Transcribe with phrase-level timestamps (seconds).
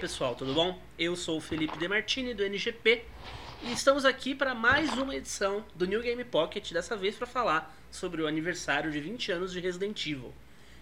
[0.00, 0.80] Pessoal, tudo bom?
[0.98, 3.04] Eu sou o Felipe Demartini do NGP
[3.64, 7.76] e estamos aqui para mais uma edição do New Game Pocket, dessa vez para falar
[7.90, 10.32] sobre o aniversário de 20 anos de Resident Evil.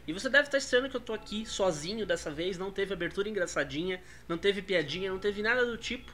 [0.07, 3.29] E você deve estar estranhando que eu tô aqui sozinho dessa vez, não teve abertura
[3.29, 6.13] engraçadinha, não teve piadinha, não teve nada do tipo.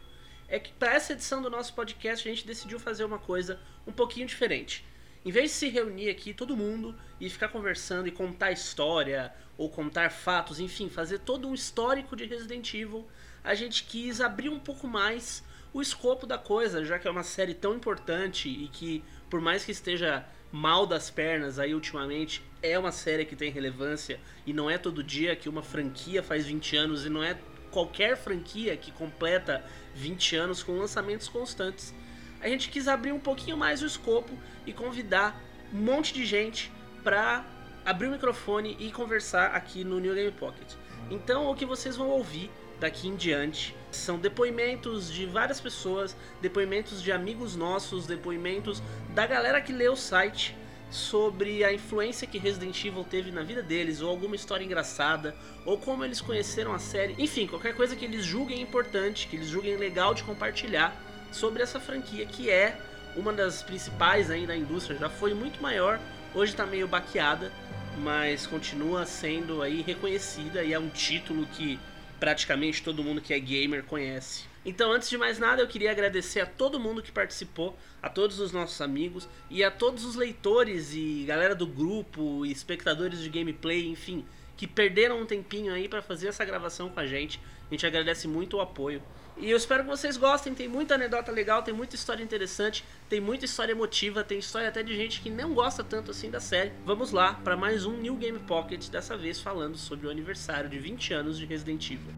[0.49, 3.93] É que para essa edição do nosso podcast a gente decidiu fazer uma coisa um
[3.93, 4.83] pouquinho diferente.
[5.27, 9.69] Em vez de se reunir aqui todo mundo e ficar conversando e contar história ou
[9.69, 13.07] contar fatos, enfim, fazer todo um histórico de Resident Evil,
[13.43, 17.23] a gente quis abrir um pouco mais o escopo da coisa, já que é uma
[17.23, 22.79] série tão importante e que, por mais que esteja mal das pernas aí ultimamente, é
[22.79, 26.77] uma série que tem relevância e não é todo dia que uma franquia faz 20
[26.77, 27.37] anos e não é
[27.73, 29.65] qualquer franquia que completa
[29.97, 31.93] 20 anos com lançamentos constantes.
[32.41, 36.71] A gente quis abrir um pouquinho mais o escopo e convidar um monte de gente
[37.03, 37.45] para
[37.85, 40.75] abrir o microfone e conversar aqui no New Game Pocket.
[41.11, 47.03] Então, o que vocês vão ouvir daqui em diante são depoimentos de várias pessoas, depoimentos
[47.03, 50.57] de amigos nossos, depoimentos da galera que lê o site
[50.91, 55.35] sobre a influência que Resident Evil teve na vida deles, ou alguma história engraçada,
[55.67, 59.49] ou como eles conheceram a série, enfim, qualquer coisa que eles julguem importante, que eles
[59.49, 60.95] julguem legal de compartilhar
[61.33, 62.79] sobre essa franquia que é
[63.17, 65.99] uma das principais aí na indústria, já foi muito maior,
[66.35, 67.51] hoje está meio baqueada,
[67.99, 71.79] mas continua sendo aí reconhecida e é um título que
[72.19, 74.45] praticamente todo mundo que é gamer conhece.
[74.65, 78.41] Então, antes de mais nada, eu queria agradecer a todo mundo que participou, a todos
[78.41, 83.29] os nossos amigos e a todos os leitores e galera do grupo e espectadores de
[83.29, 84.25] gameplay, enfim,
[84.57, 87.39] que perderam um tempinho aí para fazer essa gravação com a gente.
[87.69, 89.03] A gente agradece muito o apoio.
[89.37, 90.55] E eu espero que vocês gostem.
[90.55, 94.83] Tem muita anedota legal, tem muita história interessante, tem muita história emotiva, tem história até
[94.83, 96.73] de gente que não gosta tanto assim da série.
[96.85, 100.79] Vamos lá para mais um New Game Pocket, dessa vez falando sobre o aniversário de
[100.79, 102.15] 20 anos de Resident Evil.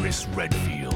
[0.00, 0.87] Chris Redfield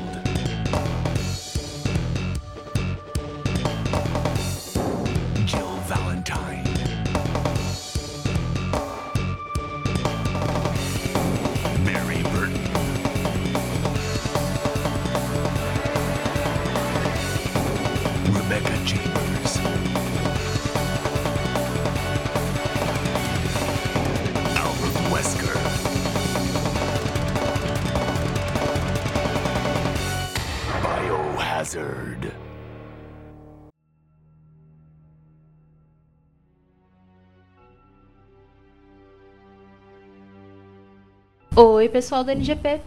[41.55, 42.81] Oi, pessoal do NGP.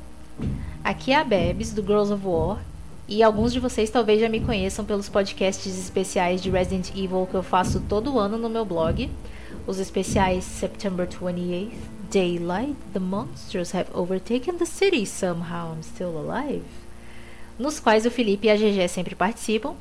[0.84, 2.60] Aqui é a Bebs, do Girls of War,
[3.08, 7.36] e alguns de vocês talvez já me conheçam pelos podcasts especiais de Resident Evil que
[7.36, 9.08] eu faço todo ano no meu blog.
[9.68, 11.74] Os especiais September 28th,
[12.12, 16.66] Daylight, The Monsters Have Overtaken the City, Somehow I'm Still Alive,
[17.60, 19.76] nos quais o Felipe e a GG sempre participam,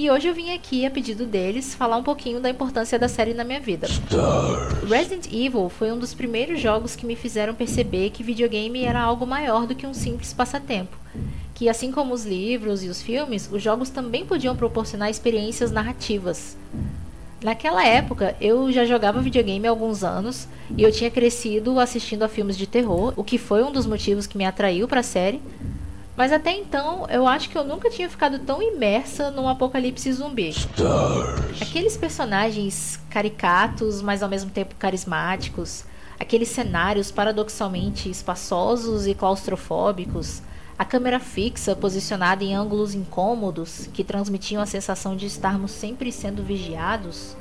[0.00, 3.34] e hoje eu vim aqui, a pedido deles, falar um pouquinho da importância da série
[3.34, 3.86] na minha vida.
[3.86, 4.88] Stars.
[4.88, 9.26] Resident Evil foi um dos primeiros jogos que me fizeram perceber que videogame era algo
[9.26, 10.96] maior do que um simples passatempo.
[11.54, 16.56] Que assim como os livros e os filmes, os jogos também podiam proporcionar experiências narrativas.
[17.44, 20.48] Naquela época, eu já jogava videogame há alguns anos
[20.78, 24.26] e eu tinha crescido assistindo a filmes de terror, o que foi um dos motivos
[24.26, 25.42] que me atraiu para a série,
[26.20, 30.50] mas até então, eu acho que eu nunca tinha ficado tão imersa num apocalipse zumbi.
[30.50, 31.62] Stars.
[31.62, 35.86] Aqueles personagens caricatos, mas ao mesmo tempo carismáticos,
[36.18, 40.42] aqueles cenários paradoxalmente espaçosos e claustrofóbicos,
[40.78, 46.42] a câmera fixa posicionada em ângulos incômodos que transmitiam a sensação de estarmos sempre sendo
[46.42, 47.34] vigiados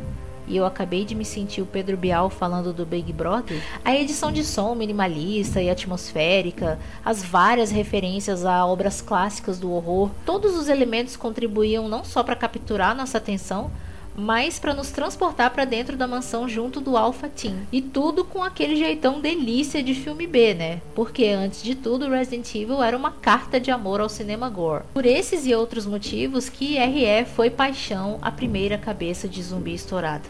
[0.49, 4.31] e eu acabei de me sentir o Pedro Bial falando do Big Brother, a edição
[4.31, 10.67] de som minimalista e atmosférica, as várias referências a obras clássicas do horror, todos os
[10.67, 13.69] elementos contribuíam não só para capturar nossa atenção,
[14.15, 17.55] mas para nos transportar para dentro da mansão junto do Alpha Team.
[17.71, 20.81] E tudo com aquele jeitão delícia de filme B, né?
[20.93, 24.83] Porque antes de tudo, Resident Evil era uma carta de amor ao cinema gore.
[24.93, 30.27] Por esses e outros motivos que RE foi paixão a primeira cabeça de zumbi estourada.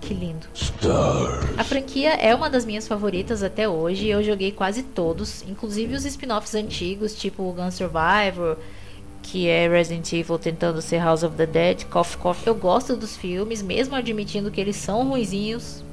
[0.00, 0.46] Que lindo.
[1.56, 4.06] A franquia é uma das minhas favoritas até hoje.
[4.06, 8.56] Eu joguei quase todos, inclusive os spin-offs antigos, tipo Gun Survivor,
[9.30, 12.38] que é Resident Evil tentando ser House of the Dead, Cough Cough.
[12.46, 15.84] Eu gosto dos filmes, mesmo admitindo que eles são ruizinhos.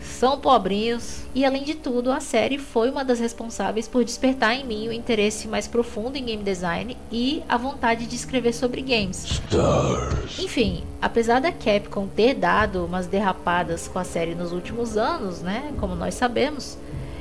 [0.00, 4.64] são pobrinhos e além de tudo, a série foi uma das responsáveis por despertar em
[4.64, 9.24] mim o interesse mais profundo em game design e a vontade de escrever sobre games.
[9.24, 10.38] Stars.
[10.38, 15.72] Enfim, apesar da Capcom ter dado umas derrapadas com a série nos últimos anos, né,
[15.80, 16.78] como nós sabemos,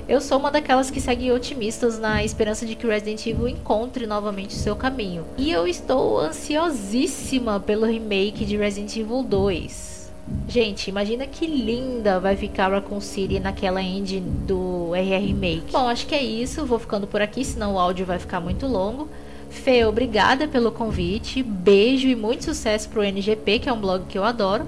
[0.08, 4.56] eu sou uma daquelas que segue otimistas na esperança de que Resident Evil encontre novamente
[4.56, 5.26] o seu caminho.
[5.38, 10.12] E eu estou ansiosíssima pelo remake de Resident Evil 2.
[10.48, 15.72] Gente, imagina que linda vai ficar Raccoon City naquela engine do RR Remake.
[15.72, 16.66] Bom, acho que é isso.
[16.66, 19.08] Vou ficando por aqui, senão o áudio vai ficar muito longo.
[19.50, 21.42] Fê, obrigada pelo convite.
[21.44, 24.68] Beijo e muito sucesso pro NGP, que é um blog que eu adoro.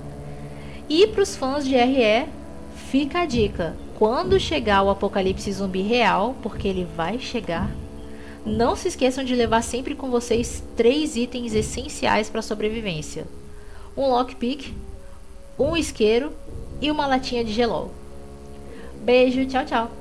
[0.88, 2.28] E pros fãs de RE,
[2.90, 7.72] fica a dica quando chegar o apocalipse zumbi real, porque ele vai chegar,
[8.46, 13.26] não se esqueçam de levar sempre com vocês três itens essenciais para a sobrevivência:
[13.96, 14.76] um lockpick,
[15.58, 16.34] um isqueiro
[16.82, 17.94] e uma latinha de gelol.
[18.96, 19.92] Beijo, tchau, tchau.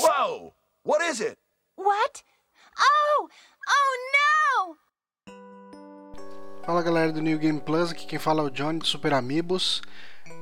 [0.00, 0.52] Whoa!
[0.84, 1.36] What is it?
[1.76, 2.22] What?
[2.78, 3.28] Oh!
[3.68, 4.76] Oh no!
[6.64, 9.82] Fala galera do New Game Plus, aqui quem fala é o Johnny do Super Amigos.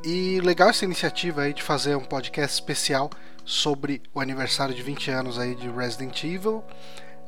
[0.03, 3.11] E legal essa iniciativa aí de fazer um podcast especial
[3.45, 6.63] sobre o aniversário de 20 anos aí de Resident Evil.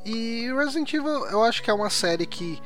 [0.04, 2.60] E Resident Evil eu acho que é uma série que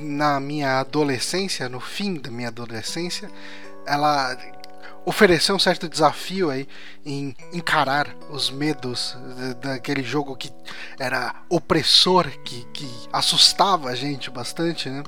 [0.00, 3.30] na minha adolescência, no fim da minha adolescência,
[3.86, 4.36] ela
[5.04, 6.66] ofereceu um certo desafio aí
[7.04, 9.16] em encarar os medos
[9.60, 10.50] daquele jogo que
[10.98, 15.02] era opressor, que, que assustava a gente bastante, né?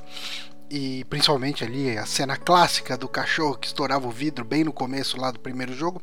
[0.70, 5.20] E principalmente ali a cena clássica do cachorro que estourava o vidro bem no começo
[5.20, 6.02] lá do primeiro jogo.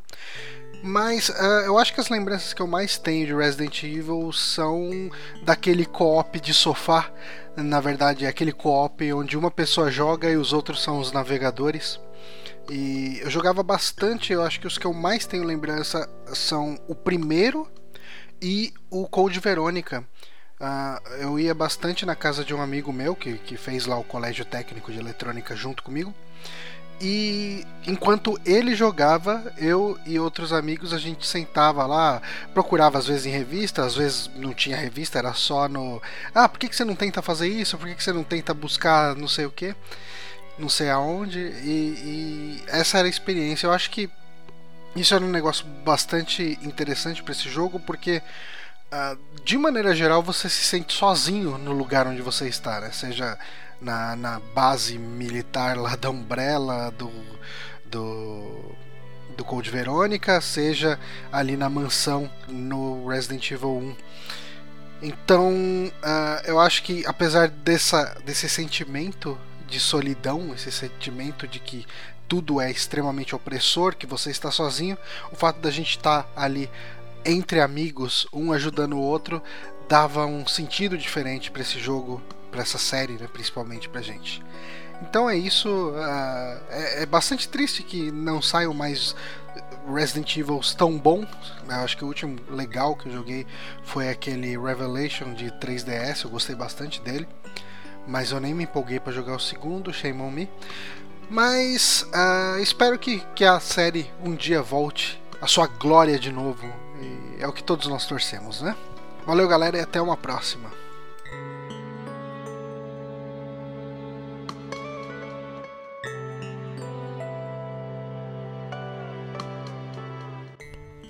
[0.84, 5.10] Mas uh, eu acho que as lembranças que eu mais tenho de Resident Evil são
[5.42, 7.10] daquele co-op de sofá.
[7.56, 12.00] Na verdade, é aquele co-op onde uma pessoa joga e os outros são os navegadores.
[12.70, 16.96] E eu jogava bastante, eu acho que os que eu mais tenho lembrança são o
[16.96, 17.70] primeiro
[18.42, 20.06] e o Code Verônica.
[20.64, 24.04] Uh, eu ia bastante na casa de um amigo meu que, que fez lá o
[24.04, 26.16] colégio técnico de eletrônica junto comigo.
[27.02, 32.22] E enquanto ele jogava, eu e outros amigos a gente sentava lá,
[32.54, 36.02] procurava às vezes em revista, às vezes não tinha revista, era só no.
[36.34, 37.78] Ah, por que, que você não tenta fazer isso?
[37.78, 39.76] Por que, que você não tenta buscar não sei o que?
[40.58, 41.40] Não sei aonde.
[41.40, 43.68] E, e essa era a experiência.
[43.68, 44.10] Eu acho que
[44.96, 48.22] isso era um negócio bastante interessante para esse jogo, porque
[48.94, 52.92] uh, de maneira geral, você se sente sozinho no lugar onde você está, né?
[52.92, 53.38] Seja
[53.82, 57.12] na, na base militar lá da Umbrella, do,
[57.86, 58.76] do,
[59.36, 61.00] do Code Verônica, seja
[61.32, 63.96] ali na mansão no Resident Evil 1.
[65.02, 69.38] Então, uh, eu acho que apesar dessa, desse sentimento
[69.68, 71.86] de solidão, esse sentimento de que
[72.28, 74.98] tudo é extremamente opressor, que você está sozinho,
[75.32, 76.70] o fato da gente estar tá ali
[77.26, 79.42] entre amigos, um ajudando o outro,
[79.88, 84.44] dava um sentido diferente para esse jogo, para essa série, né, principalmente pra gente.
[85.02, 85.70] Então é isso.
[85.70, 89.16] Uh, é, é, bastante triste que não saiam mais
[89.94, 91.28] Resident Evil tão bons.
[91.68, 93.46] Eu acho que o último legal que eu joguei
[93.84, 96.24] foi aquele Revelation de 3DS.
[96.24, 97.28] Eu gostei bastante dele.
[98.08, 100.50] Mas eu nem me empolguei para jogar o segundo, Shame on Me.
[101.30, 106.83] Mas uh, espero que, que a série um dia volte a sua glória de novo
[107.04, 108.76] e é o que todos nós torcemos, né?
[109.26, 110.70] Valeu, galera, e até uma próxima.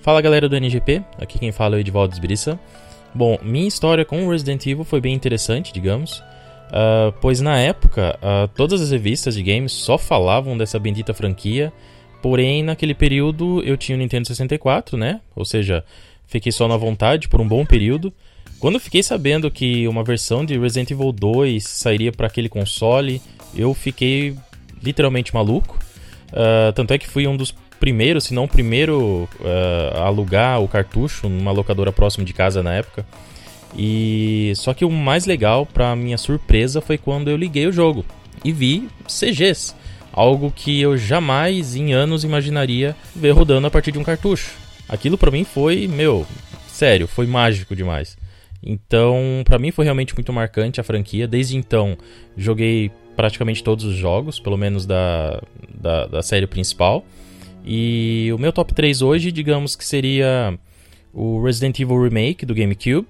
[0.03, 2.59] Fala galera do NGP, aqui quem fala é o Edvaldo Esbriça.
[3.15, 8.49] Bom, minha história com Resident Evil foi bem interessante, digamos, uh, pois na época uh,
[8.49, 11.71] todas as revistas de games só falavam dessa bendita franquia
[12.23, 15.19] Porém, naquele período eu tinha o Nintendo 64, né?
[15.35, 15.83] Ou seja,
[16.25, 18.13] fiquei só na vontade por um bom período.
[18.61, 23.21] Quando fiquei sabendo que uma versão de Resident Evil 2 sairia para aquele console,
[23.53, 24.37] eu fiquei
[24.81, 25.77] literalmente maluco.
[26.29, 30.61] Uh, tanto é que fui um dos primeiros, se não o primeiro, uh, a alugar
[30.61, 33.05] o cartucho numa locadora próxima de casa na época.
[33.77, 38.05] E só que o mais legal, para minha surpresa, foi quando eu liguei o jogo
[38.45, 39.75] e vi CGs.
[40.13, 44.51] Algo que eu jamais em anos imaginaria ver rodando a partir de um cartucho.
[44.87, 46.25] Aquilo para mim foi, meu,
[46.67, 48.15] sério, foi mágico demais.
[48.61, 51.27] Então, para mim foi realmente muito marcante a franquia.
[51.27, 51.97] Desde então,
[52.37, 55.41] joguei praticamente todos os jogos, pelo menos da,
[55.73, 57.03] da, da série principal.
[57.65, 60.57] E o meu top 3 hoje, digamos que seria
[61.13, 63.07] o Resident Evil Remake do GameCube,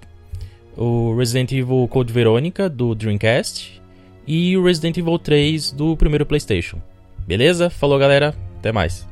[0.78, 3.82] o Resident Evil Code Veronica do Dreamcast
[4.28, 6.82] e o Resident Evil 3 do primeiro PlayStation.
[7.26, 7.70] Beleza?
[7.70, 8.36] Falou, galera.
[8.58, 9.08] Até mais.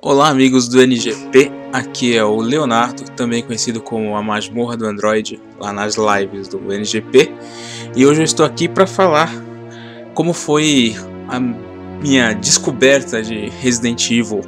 [0.00, 1.50] Olá, amigos do NGP.
[1.72, 6.72] Aqui é o Leonardo, também conhecido como a Masmorra do Android, lá nas lives do
[6.72, 7.32] NGP.
[7.94, 9.30] E hoje eu estou aqui para falar
[10.14, 10.96] como foi
[11.28, 14.40] a minha descoberta de Resident Evil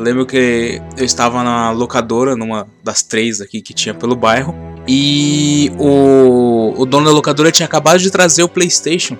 [0.00, 4.54] eu lembro que eu estava na locadora, numa das três aqui que tinha pelo bairro,
[4.88, 9.14] e o, o dono da locadora tinha acabado de trazer o PlayStation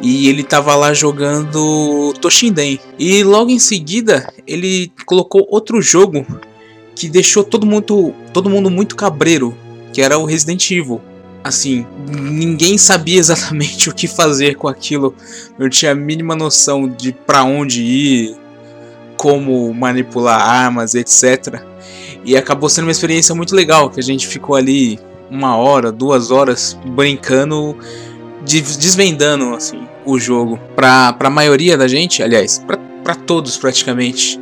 [0.00, 2.80] e ele tava lá jogando Toshinden.
[2.98, 6.24] E logo em seguida ele colocou outro jogo
[6.96, 9.54] que deixou todo mundo, todo mundo muito cabreiro,
[9.92, 11.02] que era o Resident Evil.
[11.44, 15.14] Assim, ninguém sabia exatamente o que fazer com aquilo.
[15.58, 18.47] Não tinha a mínima noção de para onde ir,
[19.18, 21.60] como manipular armas, etc.
[22.24, 24.98] E acabou sendo uma experiência muito legal, que a gente ficou ali
[25.30, 27.76] uma hora, duas horas brincando
[28.44, 32.64] desvendando assim o jogo para a maioria da gente, aliás,
[33.04, 34.40] para todos praticamente,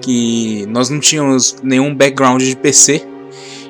[0.00, 3.06] que nós não tínhamos nenhum background de PC,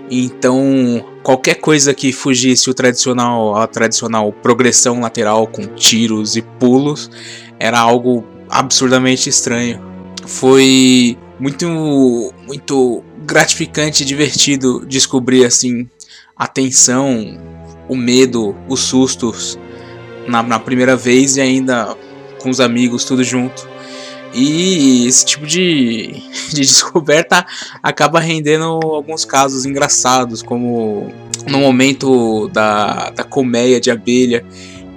[0.08, 7.10] então qualquer coisa que fugisse o tradicional a tradicional progressão lateral com tiros e pulos
[7.58, 9.91] era algo absurdamente estranho.
[10.26, 15.88] Foi muito muito gratificante e divertido descobrir assim
[16.36, 17.38] a tensão,
[17.88, 19.58] o medo, os sustos
[20.26, 21.96] na, na primeira vez e ainda
[22.40, 23.68] com os amigos, tudo junto.
[24.34, 27.46] E esse tipo de, de descoberta
[27.82, 31.12] acaba rendendo alguns casos engraçados, como
[31.46, 34.44] no momento da, da colmeia de abelha,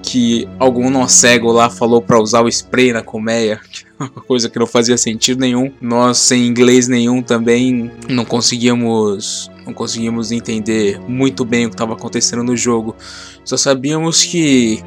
[0.02, 3.60] que algum nó cego lá falou para usar o spray na colmeia,
[4.28, 5.72] coisa que não fazia sentido nenhum.
[5.82, 11.94] Nós sem inglês nenhum também não conseguíamos não conseguimos entender muito bem o que estava
[11.94, 12.96] acontecendo no jogo.
[13.44, 14.84] Só sabíamos que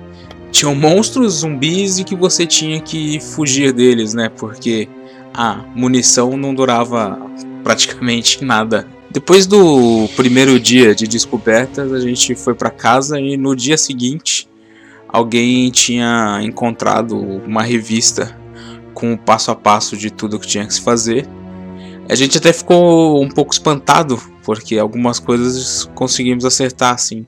[0.52, 4.28] tinham monstros zumbis e que você tinha que fugir deles, né?
[4.28, 4.88] Porque
[5.34, 7.18] a munição não durava
[7.64, 8.86] praticamente nada.
[9.10, 14.48] Depois do primeiro dia de descobertas, a gente foi para casa e no dia seguinte
[15.08, 18.36] alguém tinha encontrado uma revista
[18.98, 21.24] com o passo a passo de tudo que tinha que se fazer.
[22.08, 27.24] A gente até ficou um pouco espantado, porque algumas coisas conseguimos acertar assim.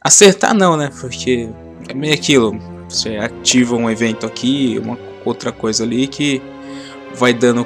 [0.00, 0.90] Acertar não, né?
[1.00, 1.48] Porque
[1.88, 2.58] é meio aquilo.
[2.88, 6.42] Você ativa um evento aqui, uma outra coisa ali que
[7.14, 7.64] vai dando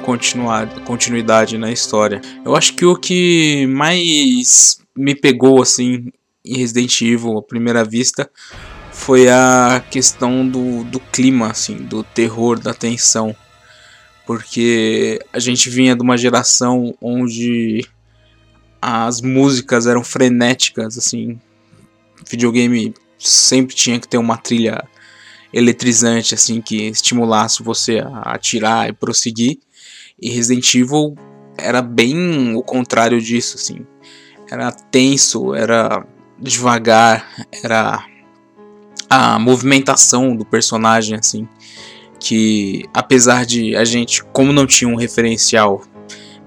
[0.84, 2.20] continuidade na história.
[2.44, 6.12] Eu acho que o que mais me pegou assim
[6.44, 8.30] em Resident Evil à primeira vista
[9.00, 13.34] foi a questão do, do clima, assim, do terror, da tensão.
[14.26, 17.84] Porque a gente vinha de uma geração onde
[18.80, 21.40] as músicas eram frenéticas, assim,
[22.28, 24.84] videogame sempre tinha que ter uma trilha
[25.52, 29.58] eletrizante assim que estimulasse você a atirar e prosseguir.
[30.20, 31.16] E Resident Evil
[31.56, 33.86] era bem o contrário disso, assim.
[34.50, 36.06] Era tenso, era
[36.38, 38.04] devagar, era
[39.10, 41.48] a movimentação do personagem assim,
[42.20, 45.82] que apesar de a gente, como não tinha um referencial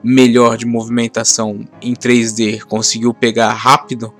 [0.01, 4.13] melhor de movimentação em 3D, conseguiu pegar rápido,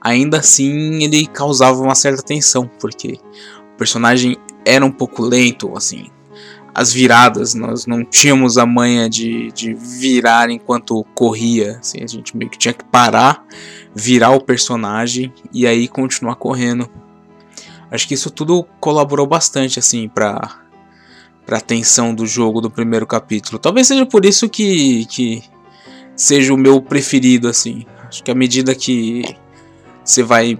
[0.00, 3.18] ainda assim ele causava uma certa tensão, porque
[3.74, 6.06] o personagem era um pouco lento, assim.
[6.74, 12.34] As viradas, nós não tínhamos a manha de, de virar enquanto corria, assim, a gente
[12.34, 13.44] meio que tinha que parar,
[13.94, 16.88] virar o personagem e aí continuar correndo.
[17.92, 20.62] Acho que isso tudo colaborou bastante, assim, pra,
[21.44, 23.58] pra tensão do jogo do primeiro capítulo.
[23.58, 25.42] Talvez seja por isso que, que
[26.16, 27.84] seja o meu preferido, assim.
[28.08, 29.22] Acho que à medida que
[30.02, 30.58] você vai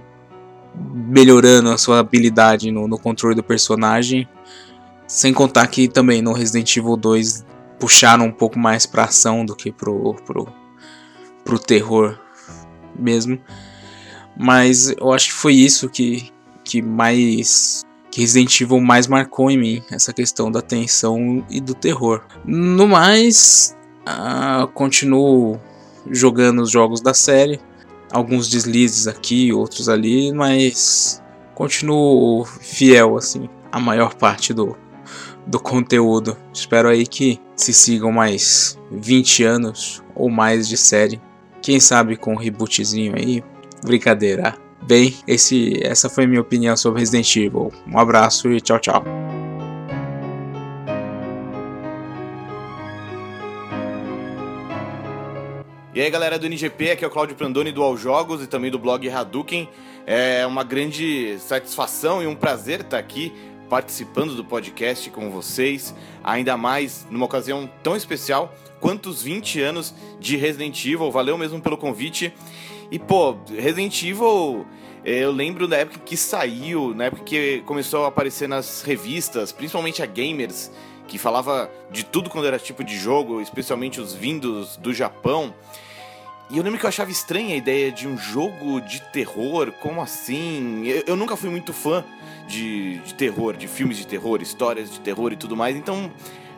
[0.75, 4.27] melhorando a sua habilidade no, no controle do personagem.
[5.07, 7.45] Sem contar que também no Resident Evil 2
[7.79, 10.47] puxaram um pouco mais pra ação do que pro, pro,
[11.43, 12.17] pro terror
[12.97, 13.39] mesmo.
[14.37, 16.31] Mas eu acho que foi isso que,
[16.63, 17.83] que mais.
[18.11, 19.83] que Resident Evil mais marcou em mim.
[19.91, 22.21] Essa questão da tensão e do terror.
[22.45, 23.75] No mais,
[24.07, 25.59] uh, continuo
[26.11, 27.59] jogando os jogos da série
[28.13, 31.21] alguns deslizes aqui, outros ali, mas
[31.55, 34.77] continuo fiel assim a maior parte do,
[35.47, 36.37] do conteúdo.
[36.53, 41.19] Espero aí que se sigam mais 20 anos ou mais de série.
[41.59, 43.43] Quem sabe com um rebootzinho aí,
[43.83, 44.55] brincadeira.
[44.85, 47.71] Bem, esse, essa foi minha opinião sobre Resident Evil.
[47.87, 49.03] Um abraço e tchau, tchau.
[55.95, 58.69] E aí galera do NGP, aqui é o Claudio Prandoni do All Jogos e também
[58.69, 59.69] do blog Hadouken.
[60.05, 63.31] É uma grande satisfação e um prazer estar aqui
[63.69, 69.95] participando do podcast com vocês, ainda mais numa ocasião tão especial quanto os 20 anos
[70.19, 71.09] de Resident Evil.
[71.09, 72.33] Valeu mesmo pelo convite.
[72.93, 74.67] E pô, Resident Evil,
[75.03, 79.51] eh, eu lembro da época que saiu, na época que começou a aparecer nas revistas,
[79.51, 80.71] principalmente a Gamers,
[81.07, 85.55] que falava de tudo quando era tipo de jogo, especialmente os vindos do Japão.
[86.51, 89.99] E eu lembro que eu achava estranha a ideia de um jogo de terror, como
[89.99, 90.85] assim?
[90.85, 92.05] Eu, eu nunca fui muito fã
[92.47, 96.11] de, de, terror, de filmes de terror, histórias de terror e tudo mais, então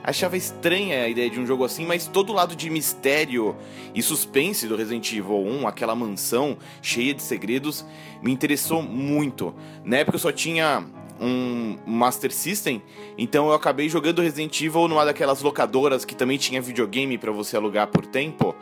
[0.06, 3.56] achava estranha a ideia de um jogo assim, mas todo o lado de mistério
[3.94, 7.84] e suspense do Resident Evil 1, aquela mansão cheia de segredos,
[8.22, 9.54] me interessou muito.
[9.84, 10.86] Na época eu só tinha
[11.20, 12.84] um Master System,
[13.18, 17.58] então eu acabei jogando Resident Evil numa daquelas locadoras que também tinha videogame para você
[17.58, 18.56] alugar por tempo.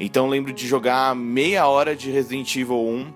[0.00, 3.12] Então lembro de jogar meia hora de Resident Evil 1,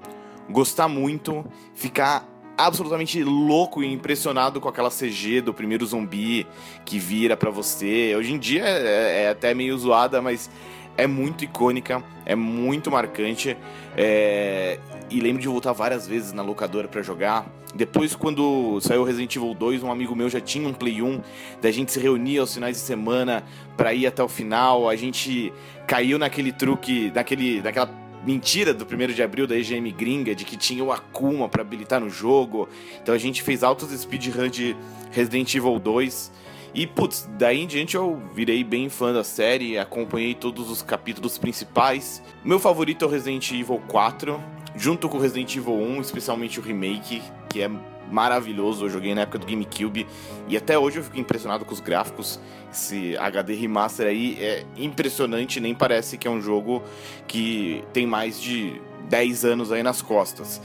[0.50, 6.46] gostar muito, ficar absolutamente louco e impressionado com aquela CG do primeiro zumbi
[6.84, 8.14] que vira para você.
[8.16, 10.50] Hoje em dia é, é até meio zoada, mas
[10.96, 13.56] é muito icônica, é muito marcante.
[13.96, 14.78] É...
[15.10, 17.46] E lembro de voltar várias vezes na locadora para jogar.
[17.74, 21.20] Depois, quando saiu Resident Evil 2, um amigo meu já tinha um Play 1,
[21.60, 23.42] da gente se reunia aos finais de semana
[23.76, 24.88] para ir até o final.
[24.88, 25.52] A gente
[25.86, 27.86] caiu naquele truque, naquele, naquela
[28.24, 32.00] mentira do 1 de abril da EGM gringa, de que tinha o Akuma para habilitar
[32.00, 32.68] no jogo.
[33.02, 34.76] Então a gente fez altos speedrun de
[35.10, 36.32] Resident Evil 2.
[36.74, 41.36] E, putz, daí em diante eu virei bem fã da série, acompanhei todos os capítulos
[41.36, 42.22] principais.
[42.42, 44.40] Meu favorito é o Resident Evil 4,
[44.74, 47.70] junto com o Resident Evil 1, especialmente o remake, que é
[48.10, 48.86] maravilhoso.
[48.86, 50.06] Eu joguei na época do GameCube
[50.48, 52.40] e até hoje eu fico impressionado com os gráficos.
[52.72, 56.82] Esse HD remaster aí é impressionante, nem parece que é um jogo
[57.28, 58.80] que tem mais de
[59.10, 60.60] 10 anos aí nas costas.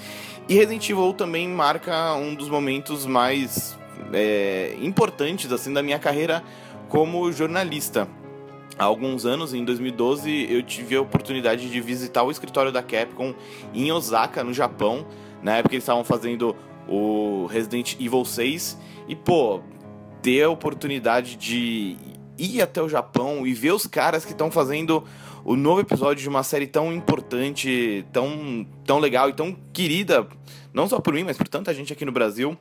[0.47, 3.77] E Resident Evil também marca um dos momentos mais
[4.13, 6.41] é, importantes assim da minha carreira
[6.87, 8.07] como jornalista.
[8.79, 13.33] Há alguns anos, em 2012, eu tive a oportunidade de visitar o escritório da Capcom
[13.73, 15.05] em Osaka, no Japão.
[15.41, 16.55] Na época eles estavam fazendo
[16.87, 19.61] o Resident Evil 6 e pô,
[20.27, 21.95] ter a oportunidade de
[22.37, 25.01] ir até o Japão e ver os caras que estão fazendo
[25.45, 30.27] o novo episódio de uma série tão importante, tão, tão legal e tão querida,
[30.73, 32.57] não só por mim, mas por tanta gente aqui no Brasil,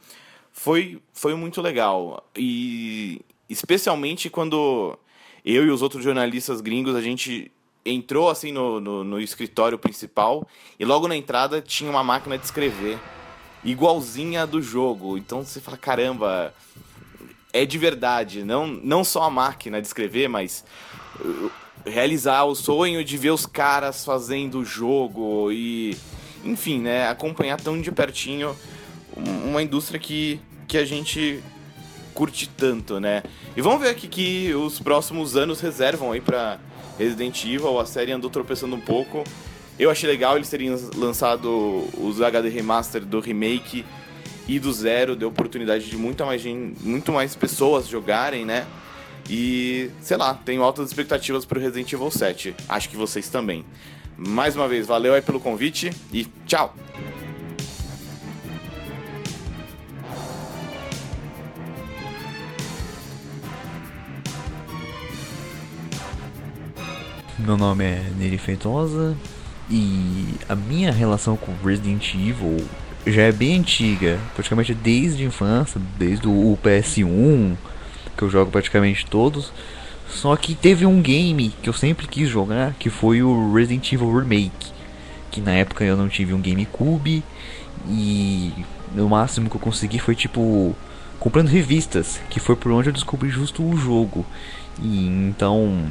[0.53, 2.25] foi, foi muito legal.
[2.37, 4.97] E especialmente quando
[5.45, 7.51] eu e os outros jornalistas gringos, a gente
[7.85, 10.47] entrou assim no, no, no escritório principal
[10.79, 12.97] e logo na entrada tinha uma máquina de escrever
[13.65, 15.19] igualzinha do jogo.
[15.19, 16.55] Então você fala, caramba,
[17.57, 18.45] é de verdade.
[18.45, 20.65] Não, não só a máquina de escrever, mas
[21.21, 21.51] uh,
[21.85, 25.97] realizar o sonho de ver os caras fazendo o jogo e,
[26.45, 28.57] enfim, né, acompanhar tão de pertinho
[29.17, 31.43] uma indústria que, que a gente
[32.13, 33.23] curte tanto, né?
[33.57, 36.59] E vamos ver aqui que os próximos anos reservam aí para
[36.99, 37.79] Resident Evil.
[37.79, 39.25] A série andou tropeçando um pouco.
[39.79, 43.85] Eu achei legal eles terem lançado os HD Remaster do remake
[44.49, 48.67] e do zero, deu oportunidade de muito mais, muito mais pessoas jogarem, né?
[49.29, 52.55] E, sei lá, tenho altas expectativas para o Resident Evil 7.
[52.69, 53.65] Acho que vocês também.
[54.17, 56.75] Mais uma vez, valeu aí pelo convite e tchau!
[67.39, 69.17] Meu nome é Neri Feitosa
[69.71, 72.67] e a minha relação com Resident Evil
[73.07, 77.57] já é bem antiga, praticamente desde a infância, desde o PS1,
[78.17, 79.53] que eu jogo praticamente todos.
[80.09, 84.19] Só que teve um game que eu sempre quis jogar, que foi o Resident Evil
[84.19, 84.73] Remake,
[85.31, 87.23] que na época eu não tive um GameCube
[87.89, 88.53] e
[88.97, 90.75] o máximo que eu consegui foi tipo
[91.19, 94.25] comprando revistas, que foi por onde eu descobri justo o jogo.
[94.81, 95.87] E então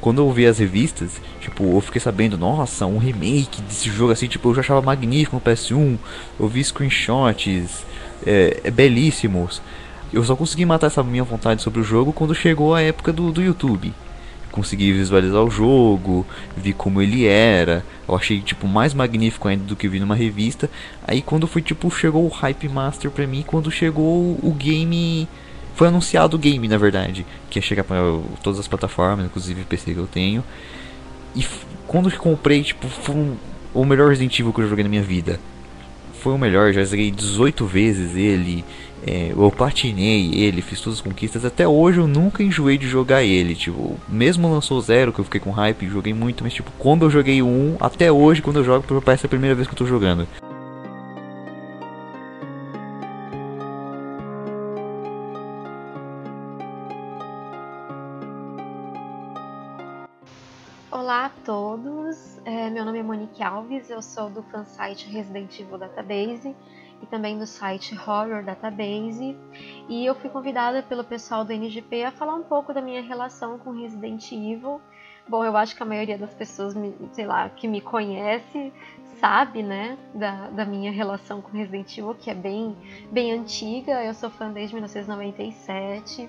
[0.00, 4.26] quando eu vi as revistas, tipo, eu fiquei sabendo, nossa, um remake desse jogo assim,
[4.26, 5.98] tipo, eu já achava magnífico no PS1.
[6.38, 7.84] Eu vi screenshots
[8.26, 9.62] é, é, belíssimos.
[10.12, 13.32] Eu só consegui matar essa minha vontade sobre o jogo quando chegou a época do,
[13.32, 13.92] do YouTube.
[14.50, 17.82] Consegui visualizar o jogo, vi como ele era.
[18.06, 20.68] Eu achei tipo mais magnífico ainda do que vi numa revista.
[21.06, 25.26] Aí quando foi tipo chegou o Hype Master pra mim, quando chegou o game
[25.74, 27.98] foi anunciado o game, na verdade, que ia chegar para
[28.42, 30.44] todas as plataformas, inclusive o PC que eu tenho.
[31.34, 31.44] E
[31.86, 33.36] quando eu comprei, tipo, foi um,
[33.74, 35.40] o melhor Resident Evil que eu joguei na minha vida.
[36.20, 38.64] Foi o melhor, já joguei 18 vezes ele.
[39.04, 41.44] É, eu platinei ele, fiz todas as conquistas.
[41.44, 43.56] Até hoje eu nunca enjoei de jogar ele.
[43.56, 47.10] Tipo, mesmo lançou zero, que eu fiquei com hype, joguei muito, mas tipo, quando eu
[47.10, 50.28] joguei um, até hoje, quando eu jogo, parece a primeira vez que eu tô jogando.
[63.32, 66.54] Monique Alves, eu sou do fansite Resident Evil Database
[67.00, 69.34] e também do site Horror Database
[69.88, 73.58] e eu fui convidada pelo pessoal do NGP a falar um pouco da minha relação
[73.58, 74.82] com Resident Evil.
[75.26, 76.74] Bom, eu acho que a maioria das pessoas,
[77.12, 78.70] sei lá, que me conhece
[79.18, 82.76] sabe, né, da, da minha relação com Resident Evil, que é bem,
[83.10, 84.04] bem antiga.
[84.04, 86.24] Eu sou fã desde 1997.
[86.24, 86.28] Uh,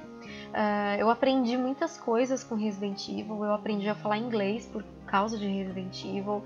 [0.99, 3.43] eu aprendi muitas coisas com Resident Evil.
[3.43, 6.43] Eu aprendi a falar inglês por causa de Resident Evil,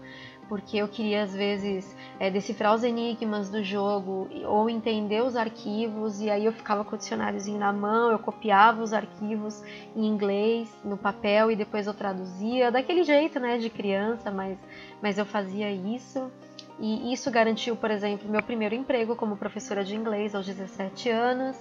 [0.48, 6.22] porque eu queria às vezes é, decifrar os enigmas do jogo ou entender os arquivos.
[6.22, 9.64] E aí eu ficava com o dicionáriozinho na mão, eu copiava os arquivos
[9.96, 14.58] em inglês no papel e depois eu traduzia daquele jeito, né, de criança, mas,
[15.02, 16.32] mas eu fazia isso.
[16.80, 21.58] E isso garantiu, por exemplo, meu primeiro emprego como professora de inglês aos 17 anos.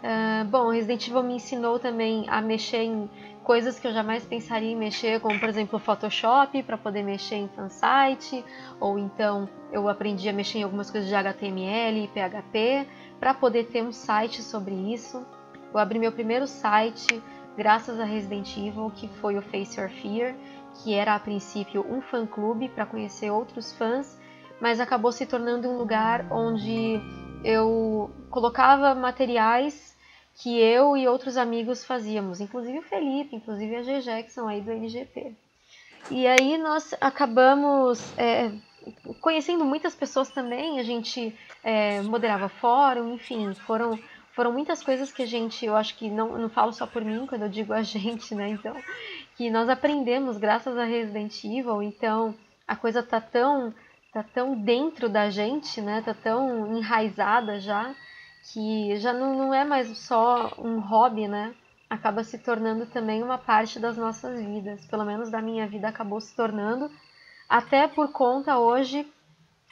[0.00, 3.08] Uh, bom, Resident Evil me ensinou também a mexer em
[3.42, 7.48] coisas que eu jamais pensaria em mexer, como por exemplo Photoshop para poder mexer em
[7.48, 8.44] fansite,
[8.78, 12.86] ou então eu aprendi a mexer em algumas coisas de HTML e PHP
[13.18, 15.24] para poder ter um site sobre isso.
[15.72, 17.22] Eu abri meu primeiro site
[17.56, 20.34] graças a Resident Evil, que foi o Face Your Fear,
[20.74, 24.18] que era a princípio um fã clube para conhecer outros fãs,
[24.60, 27.00] mas acabou se tornando um lugar onde
[27.44, 29.89] eu colocava materiais
[30.40, 34.62] que eu e outros amigos fazíamos, inclusive o Felipe, inclusive a GG, que são aí
[34.62, 35.34] do NGP.
[36.10, 38.50] E aí nós acabamos é,
[39.20, 43.98] conhecendo muitas pessoas também, a gente é, moderava fórum, enfim, foram,
[44.32, 47.26] foram muitas coisas que a gente, eu acho que não, não falo só por mim
[47.26, 48.74] quando eu digo a gente, né, então,
[49.36, 52.34] que nós aprendemos graças a Resident Evil, então
[52.66, 53.74] a coisa tá tão,
[54.10, 57.94] tá tão dentro da gente, né, tá tão enraizada já,
[58.52, 61.54] que já não, não é mais só um hobby, né?
[61.88, 64.84] Acaba se tornando também uma parte das nossas vidas.
[64.86, 66.90] Pelo menos da minha vida acabou se tornando.
[67.48, 69.06] Até por conta hoje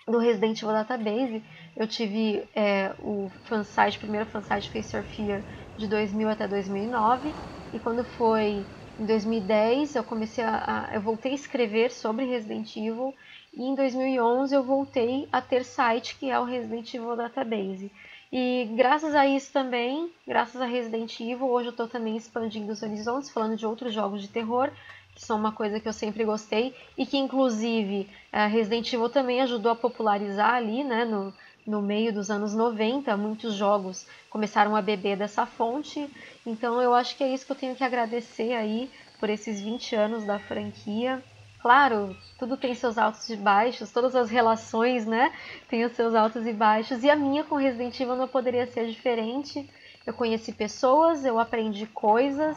[0.07, 1.45] do Resident Evil Database,
[1.77, 5.45] eu tive é, o fansite, o primeiro fansite Face Your Fear
[5.77, 7.37] de 2000 até 2009.
[7.73, 8.67] E quando foi
[8.99, 13.15] em 2010, eu comecei a, a, eu voltei a escrever sobre Resident Evil
[13.53, 17.93] e em 2011 eu voltei a ter site que é o Resident Evil Database.
[18.31, 22.83] E graças a isso também, graças a Resident Evil, hoje eu estou também expandindo os
[22.83, 24.71] horizontes, falando de outros jogos de terror,
[25.15, 29.41] que são uma coisa que eu sempre gostei e que inclusive a Resident Evil também
[29.41, 31.33] ajudou a popularizar ali, né, no,
[31.67, 36.09] no meio dos anos 90, muitos jogos começaram a beber dessa fonte.
[36.47, 39.97] Então eu acho que é isso que eu tenho que agradecer aí por esses 20
[39.97, 41.23] anos da franquia.
[41.69, 45.31] Claro, tudo tem seus altos e baixos, todas as relações, né,
[45.69, 47.05] têm os seus altos e baixos.
[47.05, 49.69] E a minha com Resident Evil não poderia ser diferente.
[50.07, 52.57] Eu conheci pessoas, eu aprendi coisas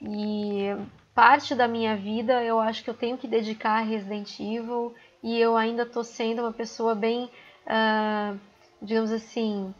[0.00, 0.74] e
[1.14, 5.38] parte da minha vida eu acho que eu tenho que dedicar a Resident Evil e
[5.38, 7.30] eu ainda estou sendo uma pessoa bem,
[7.66, 8.40] uh,
[8.80, 9.74] digamos assim,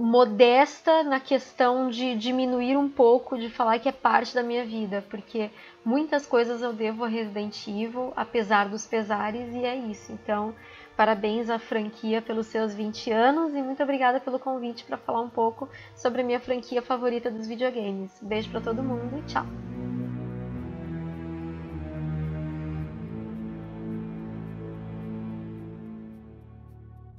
[0.00, 5.04] modesta na questão de diminuir um pouco, de falar que é parte da minha vida,
[5.10, 5.50] porque
[5.84, 10.10] muitas coisas eu devo a Resident Evil, apesar dos pesares, e é isso.
[10.10, 10.54] Então,
[10.96, 15.28] parabéns à franquia pelos seus 20 anos e muito obrigada pelo convite para falar um
[15.28, 18.10] pouco sobre a minha franquia favorita dos videogames.
[18.22, 19.44] Beijo para todo mundo e tchau.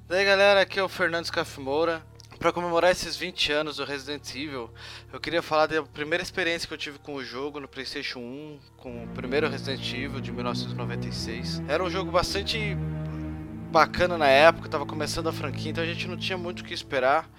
[0.09, 2.10] E aí galera, aqui é o Fernando Scafimoura
[2.41, 4.67] para comemorar esses 20 anos do Resident Evil,
[5.13, 8.59] eu queria falar da primeira experiência que eu tive com o jogo no PlayStation 1,
[8.77, 11.61] com o primeiro Resident Evil de 1996.
[11.67, 12.75] Era um jogo bastante
[13.71, 16.73] bacana na época, estava começando a franquia, então a gente não tinha muito o que
[16.73, 17.29] esperar.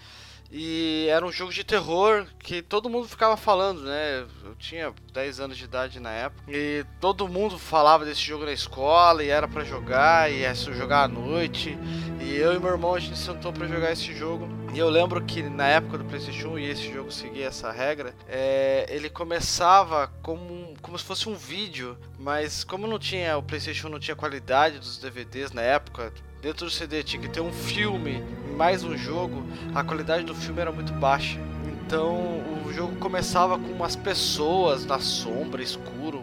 [0.53, 4.25] E era um jogo de terror que todo mundo ficava falando, né?
[4.45, 6.45] Eu tinha 10 anos de idade na época.
[6.47, 11.05] E todo mundo falava desse jogo na escola e era para jogar, e ia jogar
[11.05, 11.77] à noite.
[12.21, 14.62] E eu e meu irmão a gente sentou para jogar esse jogo.
[14.75, 18.15] E eu lembro que na época do PlayStation 1 e esse jogo seguia essa regra,
[18.27, 23.91] é, ele começava como, como se fosse um vídeo, mas como não tinha o PlayStation
[23.91, 28.25] não tinha qualidade dos DVDs na época, dentro do CD tinha que ter um filme
[28.57, 31.39] mais um jogo, a qualidade do filme era muito baixa.
[31.67, 36.22] Então o jogo começava com umas pessoas na sombra, escuro,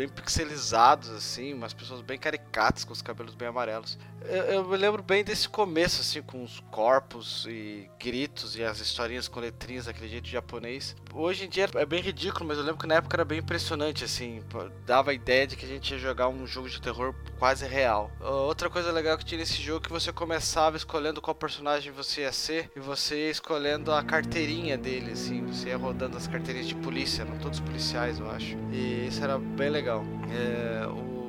[0.00, 3.98] bem pixelizados, assim, umas pessoas bem caricatas, com os cabelos bem amarelos.
[4.22, 8.78] Eu, eu, me lembro bem desse começo, assim, com os corpos e gritos e as
[8.78, 10.94] historinhas com letrinhas daquele jeito japonês.
[11.12, 14.04] Hoje em dia é bem ridículo, mas eu lembro que na época era bem impressionante,
[14.04, 14.42] assim,
[14.86, 18.10] dava a ideia de que a gente ia jogar um jogo de terror quase real.
[18.20, 22.22] Outra coisa legal que tinha nesse jogo é que você começava escolhendo qual personagem você
[22.22, 26.68] ia ser e você ia escolhendo a carteirinha dele, assim, você ia rodando as carteirinhas
[26.68, 28.56] de polícia, eram todos policiais, eu acho.
[28.70, 30.04] E isso era bem legal legal.
[30.30, 31.19] É, o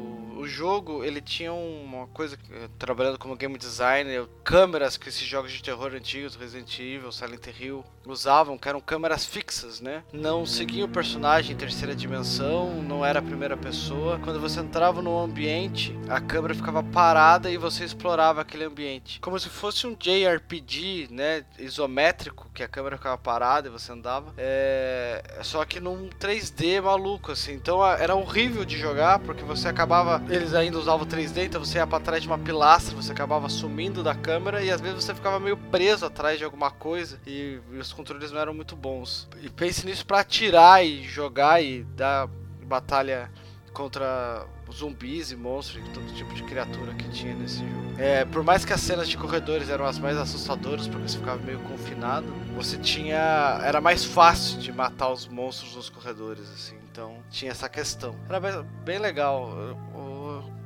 [0.41, 5.51] o jogo ele tinha uma coisa eh, trabalhando como game designer, câmeras que esses jogos
[5.51, 10.04] de terror antigos, Resident Evil, Silent Hill, usavam, que eram câmeras fixas, né?
[10.12, 14.19] Não seguia o personagem em terceira dimensão, não era a primeira pessoa.
[14.19, 19.19] Quando você entrava no ambiente, a câmera ficava parada e você explorava aquele ambiente.
[19.19, 21.45] Como se fosse um JRPG, né?
[21.60, 24.34] Isométrico, que a câmera ficava parada e você andava.
[24.38, 25.39] É...
[25.43, 27.54] Só que num 3D maluco, assim.
[27.54, 30.21] Então era horrível de jogar, porque você acabava.
[30.32, 34.02] Eles ainda usavam 3D, então você ia pra trás de uma pilastra, você acabava sumindo
[34.02, 37.20] da câmera e às vezes você ficava meio preso atrás de alguma coisa.
[37.28, 39.28] E, e os controles não eram muito bons.
[39.41, 42.30] E pense nisso para atirar e jogar e dar
[42.63, 43.30] batalha
[43.74, 47.82] contra zumbis e monstros e todo tipo de criatura que tinha nesse jogo.
[47.98, 51.41] É, por mais que as cenas de corredores eram as mais assustadoras, porque você ficava
[51.44, 53.60] meio confinado, você tinha.
[53.63, 56.78] Era mais fácil de matar os monstros nos corredores, assim.
[56.91, 58.15] Então tinha essa questão.
[58.28, 59.50] Era bem legal.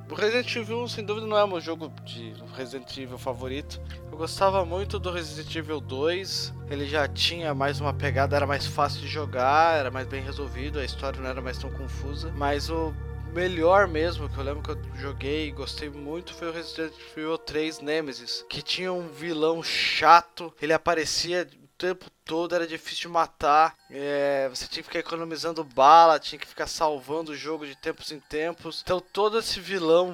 [0.10, 3.82] O Resident Evil, sem dúvida, não é meu jogo de Resident Evil favorito.
[4.12, 6.54] Eu gostava muito do Resident Evil 2.
[6.70, 10.78] Ele já tinha mais uma pegada, era mais fácil de jogar, era mais bem resolvido,
[10.78, 12.32] a história não era mais tão confusa.
[12.38, 12.94] Mas o
[13.34, 17.38] melhor mesmo, que eu lembro que eu joguei e gostei muito, foi o Resident Evil
[17.40, 23.76] 3 Nemesis, que tinha um vilão chato, ele aparecia tempo todo, era difícil de matar.
[23.90, 28.12] É, você tinha que ficar economizando bala, tinha que ficar salvando o jogo de tempos
[28.12, 28.82] em tempos.
[28.84, 30.12] Então todo esse vilão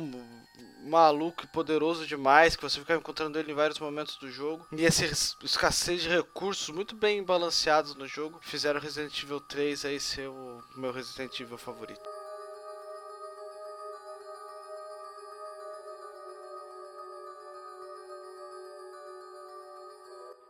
[0.83, 4.65] maluco e poderoso demais, que você ficava encontrando ele em vários momentos do jogo.
[4.71, 5.05] E essa
[5.43, 10.63] escassez de recursos muito bem balanceados no jogo fizeram Resident Evil 3 aí ser o
[10.75, 12.20] meu Resident Evil favorito.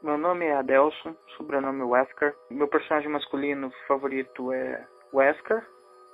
[0.03, 2.33] Meu nome é Adelson, sobrenome Wesker.
[2.49, 5.63] Meu personagem masculino favorito é Wesker,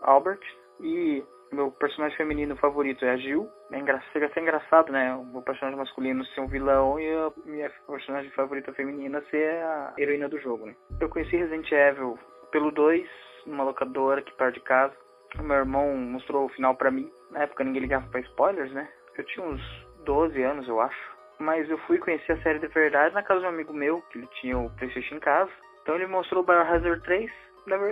[0.02, 0.42] Albert.
[0.82, 1.24] E
[1.54, 3.48] meu personagem feminino favorito é a Jill.
[3.72, 4.04] É engra...
[4.12, 5.16] Chega a ser engraçado, né?
[5.16, 9.94] O meu personagem masculino ser um vilão e a minha personagem favorita feminina ser a
[9.98, 10.76] heroína do jogo, né?
[11.00, 12.20] Eu conheci Resident Evil
[12.52, 13.10] pelo 2,
[13.46, 14.94] numa locadora aqui perto de casa.
[15.40, 17.10] O meu irmão mostrou o final pra mim.
[17.32, 18.90] Na época ninguém ligava pra spoilers, né?
[19.18, 19.62] Eu tinha uns
[20.04, 23.46] 12 anos, eu acho mas eu fui conhecer a série de verdade na casa de
[23.46, 25.52] um amigo meu, que ele tinha o Playstation em casa.
[25.82, 27.32] Então ele mostrou o Biohazard 3,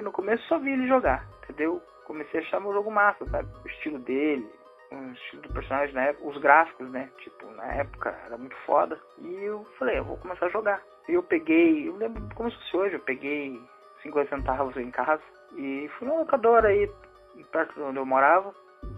[0.03, 1.81] no começo só vi ele jogar, entendeu?
[2.05, 3.47] Comecei a achar meu jogo massa, sabe?
[3.63, 4.47] O estilo dele,
[4.91, 7.09] o estilo do personagem na época, os gráficos, né?
[7.17, 8.99] Tipo, na época era muito foda.
[9.19, 10.81] E eu falei, eu vou começar a jogar.
[11.07, 13.61] E eu peguei, eu lembro como se fosse hoje, eu peguei
[14.03, 15.23] 50 centavos em casa
[15.55, 16.89] e fui na locadora aí,
[17.51, 18.53] perto de onde eu morava.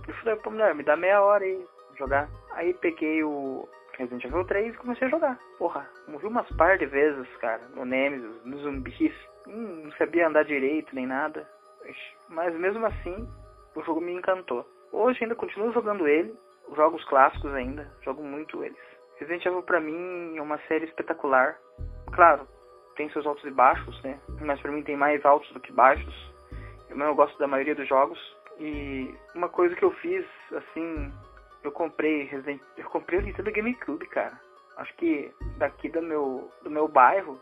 [0.07, 1.65] E falei, pô, mulher, me dá meia hora aí
[1.97, 2.29] jogar.
[2.51, 5.39] Aí peguei o Resident Evil 3 e comecei a jogar.
[5.57, 9.13] Porra, morri umas par de vezes, cara, no Nemesis, nos zumbis.
[9.47, 11.47] Hum, não sabia andar direito nem nada.
[12.29, 13.27] Mas mesmo assim,
[13.75, 14.65] o jogo me encantou.
[14.91, 16.35] Hoje ainda continuo jogando ele,
[16.75, 18.77] jogos clássicos ainda, jogo muito eles.
[19.19, 21.57] Resident Evil pra mim é uma série espetacular.
[22.13, 22.47] Claro,
[22.95, 24.19] tem seus altos e baixos, né?
[24.41, 26.33] Mas pra mim tem mais altos do que baixos.
[26.89, 28.19] Eu, eu gosto da maioria dos jogos.
[28.59, 31.11] E uma coisa que eu fiz, assim,
[31.67, 34.39] eu comprei Resident, eu comprei o Nintendo GameCube, cara.
[34.77, 37.39] Acho que daqui do meu do meu bairro,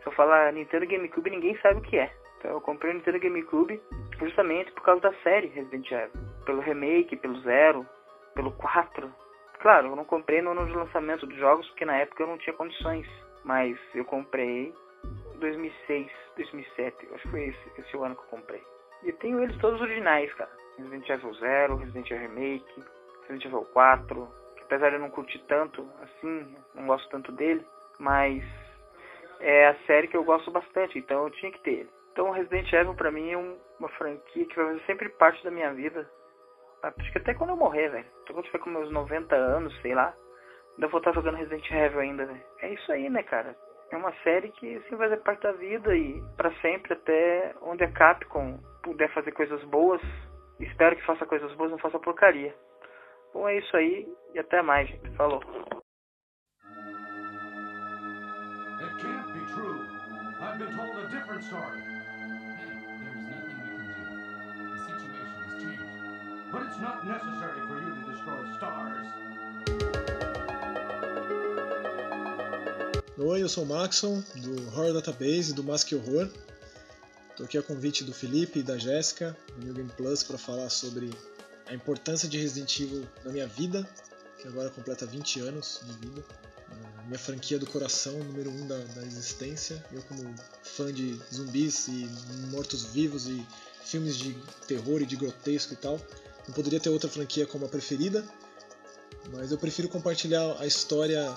[0.00, 2.12] se eu falar Nintendo GameCube, ninguém sabe o que é.
[2.38, 3.80] Então eu comprei o Nintendo GameCube
[4.18, 7.86] justamente por causa da série Resident Evil, pelo remake, pelo Zero,
[8.34, 9.12] pelo 4.
[9.60, 12.38] Claro, eu não comprei no ano de lançamento dos jogos porque na época eu não
[12.38, 13.06] tinha condições,
[13.44, 14.74] mas eu comprei
[15.38, 18.62] 2006, 2007, acho que foi esse, esse o ano que eu comprei.
[19.02, 20.50] E tenho eles todos originais, cara.
[20.78, 22.84] Resident Evil Zero, Resident Evil Remake,
[23.22, 27.64] Resident Evil 4, que apesar de eu não curtir tanto, assim, não gosto tanto dele,
[27.98, 28.42] mas
[29.40, 31.90] é a série que eu gosto bastante, então eu tinha que ter ele.
[32.12, 35.50] Então Resident Evil pra mim é um, uma franquia que vai fazer sempre parte da
[35.50, 36.08] minha vida.
[36.82, 38.06] Acho que até quando eu morrer, velho.
[38.26, 40.14] Quando eu tiver com meus 90 anos, sei lá,
[40.74, 42.42] ainda vou estar jogando Resident Evil ainda, velho.
[42.60, 43.56] É isso aí, né, cara?
[43.90, 47.84] É uma série que assim vai fazer parte da vida e para sempre até onde
[47.84, 50.00] a Capcom puder fazer coisas boas.
[50.58, 52.54] Espero que faça coisas boas, não faça porcaria.
[53.32, 55.08] Bom, é isso aí e até mais, gente.
[55.16, 55.40] Falou.
[58.80, 59.86] It can't be true.
[60.40, 61.80] I've been told a different story.
[62.58, 64.02] there's nothing we can do.
[64.70, 66.52] The situation has changed.
[66.52, 69.06] But it's not necessary for you to destroy stars.
[73.18, 76.28] Oi, eu sou o Maxon, do Horror Database, do Mask Horror.
[77.30, 80.68] Estou aqui a convite do Felipe e da Jéssica, do New Game Plus, para falar
[80.70, 81.10] sobre
[81.72, 83.88] a importância de Resident Evil na minha vida,
[84.38, 86.22] que agora completa 20 anos de vida.
[86.98, 89.82] A minha franquia do coração, número 1 um da, da existência.
[89.90, 92.08] Eu, como fã de zumbis e
[92.50, 93.46] mortos-vivos e
[93.84, 94.34] filmes de
[94.66, 95.98] terror e de grotesco e tal.
[96.46, 98.24] Não poderia ter outra franquia como a preferida,
[99.30, 101.34] mas eu prefiro compartilhar a história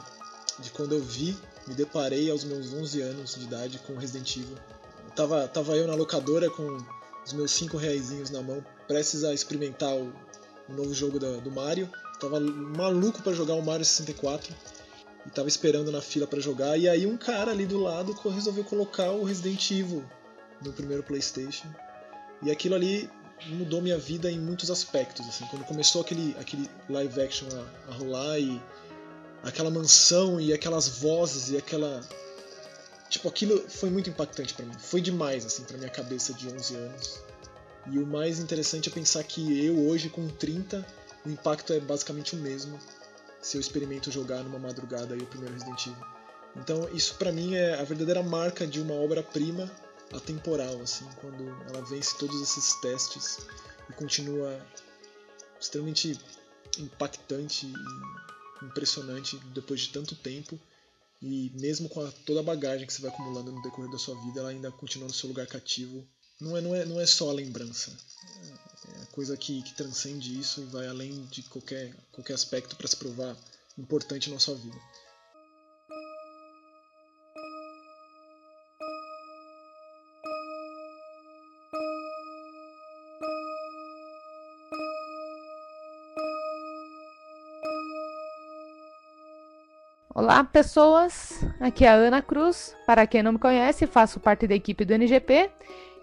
[0.59, 4.57] de quando eu vi, me deparei aos meus 11 anos de idade com Resident Evil.
[5.15, 6.77] Tava, tava eu na locadora com
[7.25, 10.13] os meus 5 reaisinhos na mão, prestes a experimentar o,
[10.67, 11.89] o novo jogo da, do Mario.
[12.19, 14.53] Tava maluco para jogar o Mario 64
[15.25, 16.77] e tava esperando na fila para jogar.
[16.77, 20.03] E aí um cara ali do lado resolveu colocar o Resident Evil
[20.63, 21.67] no primeiro PlayStation.
[22.41, 23.09] E aquilo ali
[23.47, 25.27] mudou minha vida em muitos aspectos.
[25.27, 28.61] Assim, quando começou aquele, aquele live action a, a rolar e
[29.43, 32.01] aquela mansão e aquelas vozes e aquela
[33.09, 34.73] tipo aquilo foi muito impactante para mim.
[34.77, 37.21] Foi demais assim para minha cabeça de 11 anos.
[37.91, 40.85] E o mais interessante é pensar que eu hoje com 30,
[41.25, 42.79] o impacto é basicamente o mesmo
[43.41, 46.05] se eu experimento jogar numa madrugada aí o primeiro Resident Evil.
[46.55, 49.71] Então isso para mim é a verdadeira marca de uma obra-prima
[50.13, 53.39] atemporal, assim, quando ela vence todos esses testes
[53.89, 54.59] e continua
[55.59, 56.19] extremamente
[56.79, 60.59] impactante e impressionante depois de tanto tempo
[61.21, 64.15] e mesmo com a, toda a bagagem que você vai acumulando no decorrer da sua
[64.23, 66.05] vida, ela ainda continua no seu lugar cativo.
[66.39, 67.97] Não é, não é, não é só a lembrança,
[68.89, 72.87] é a coisa que, que transcende isso e vai além de qualquer, qualquer aspecto para
[72.87, 73.37] se provar
[73.77, 74.75] importante na sua vida.
[90.13, 91.39] Olá, pessoas!
[91.61, 92.75] Aqui é a Ana Cruz.
[92.85, 95.49] Para quem não me conhece, faço parte da equipe do NGP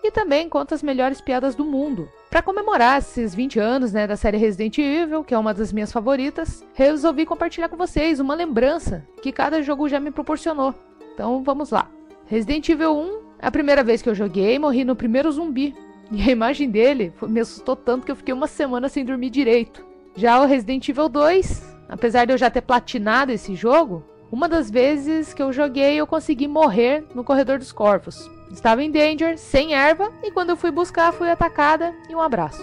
[0.02, 2.08] e também conto as melhores piadas do mundo.
[2.30, 5.92] Para comemorar esses 20 anos né, da série Resident Evil, que é uma das minhas
[5.92, 10.74] favoritas, resolvi compartilhar com vocês uma lembrança que cada jogo já me proporcionou.
[11.14, 11.90] Então vamos lá.
[12.26, 15.74] Resident Evil 1, a primeira vez que eu joguei, morri no primeiro zumbi.
[16.10, 19.84] E a imagem dele me assustou tanto que eu fiquei uma semana sem dormir direito.
[20.14, 24.70] Já o Resident Evil 2, Apesar de eu já ter platinado esse jogo, uma das
[24.70, 28.30] vezes que eu joguei eu consegui morrer no corredor dos corvos.
[28.52, 32.62] Estava em danger, sem erva, e quando eu fui buscar fui atacada e um abraço.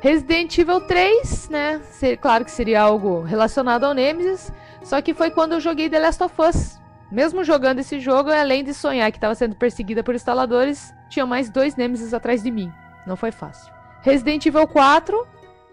[0.00, 1.80] Resident Evil 3, né?
[2.20, 4.52] Claro que seria algo relacionado ao Nemesis,
[4.84, 6.80] só que foi quando eu joguei The Last of Us.
[7.10, 11.50] Mesmo jogando esse jogo, além de sonhar que estava sendo perseguida por instaladores, tinha mais
[11.50, 12.72] dois Nemesis atrás de mim.
[13.06, 13.72] Não foi fácil.
[14.02, 15.26] Resident Evil 4,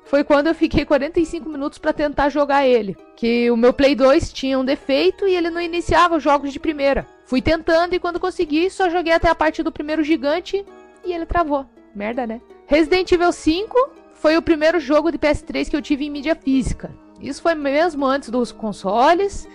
[0.06, 2.96] foi quando eu fiquei 45 minutos para tentar jogar ele.
[3.16, 6.60] Que o meu Play 2 tinha um defeito e ele não iniciava os jogos de
[6.60, 7.08] primeira.
[7.26, 10.66] Fui tentando e quando consegui, só joguei até a parte do primeiro gigante
[11.06, 11.66] e ele travou.
[11.96, 12.42] Merda, né?
[12.68, 16.92] Resident Evil 5 foi o primeiro jogo de PS3 que eu tive em mídia física.
[17.20, 19.48] Isso foi mesmo antes dos consoles.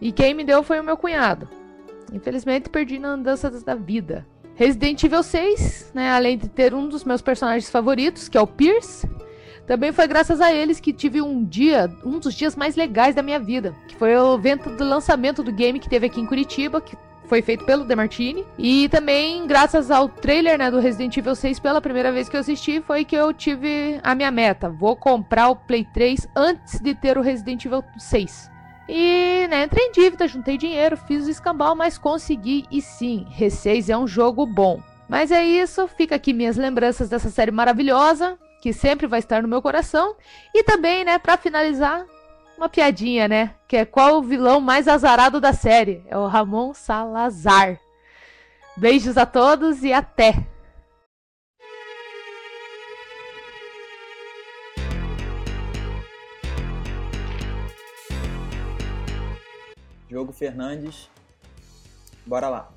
[0.00, 1.48] E quem me deu foi o meu cunhado.
[2.12, 4.26] Infelizmente perdi na andança da vida.
[4.54, 8.46] Resident Evil 6, né, além de ter um dos meus personagens favoritos, que é o
[8.46, 9.08] Pierce,
[9.70, 13.22] também foi graças a eles que tive um dia, um dos dias mais legais da
[13.22, 16.80] minha vida, que foi o evento do lançamento do game que teve aqui em Curitiba,
[16.80, 18.44] que foi feito pelo Demartini.
[18.58, 22.40] E também, graças ao trailer né, do Resident Evil 6, pela primeira vez que eu
[22.40, 24.68] assisti, foi que eu tive a minha meta.
[24.68, 28.50] Vou comprar o Play 3 antes de ter o Resident Evil 6.
[28.88, 32.64] E, né, entrei em dívida, juntei dinheiro, fiz o escambau, mas consegui.
[32.72, 34.80] E sim, Re6 é um jogo bom.
[35.08, 39.48] Mas é isso, fica aqui minhas lembranças dessa série maravilhosa que sempre vai estar no
[39.48, 40.14] meu coração.
[40.54, 42.06] E também, né, para finalizar,
[42.56, 43.54] uma piadinha, né?
[43.66, 46.04] Que é qual o vilão mais azarado da série?
[46.06, 47.80] É o Ramon Salazar.
[48.76, 50.46] Beijos a todos e até!
[60.06, 61.08] Diogo Fernandes.
[62.26, 62.68] Bora lá.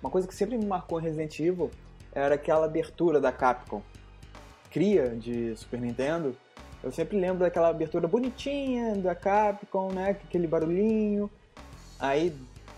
[0.00, 1.70] Uma coisa que sempre me marcou em Resident Evil
[2.12, 3.82] era aquela abertura da Capcom
[4.72, 6.34] cria de Super Nintendo,
[6.82, 10.10] eu sempre lembro daquela abertura bonitinha da Capcom, né?
[10.10, 11.30] Aquele barulhinho.
[11.98, 12.34] Aí,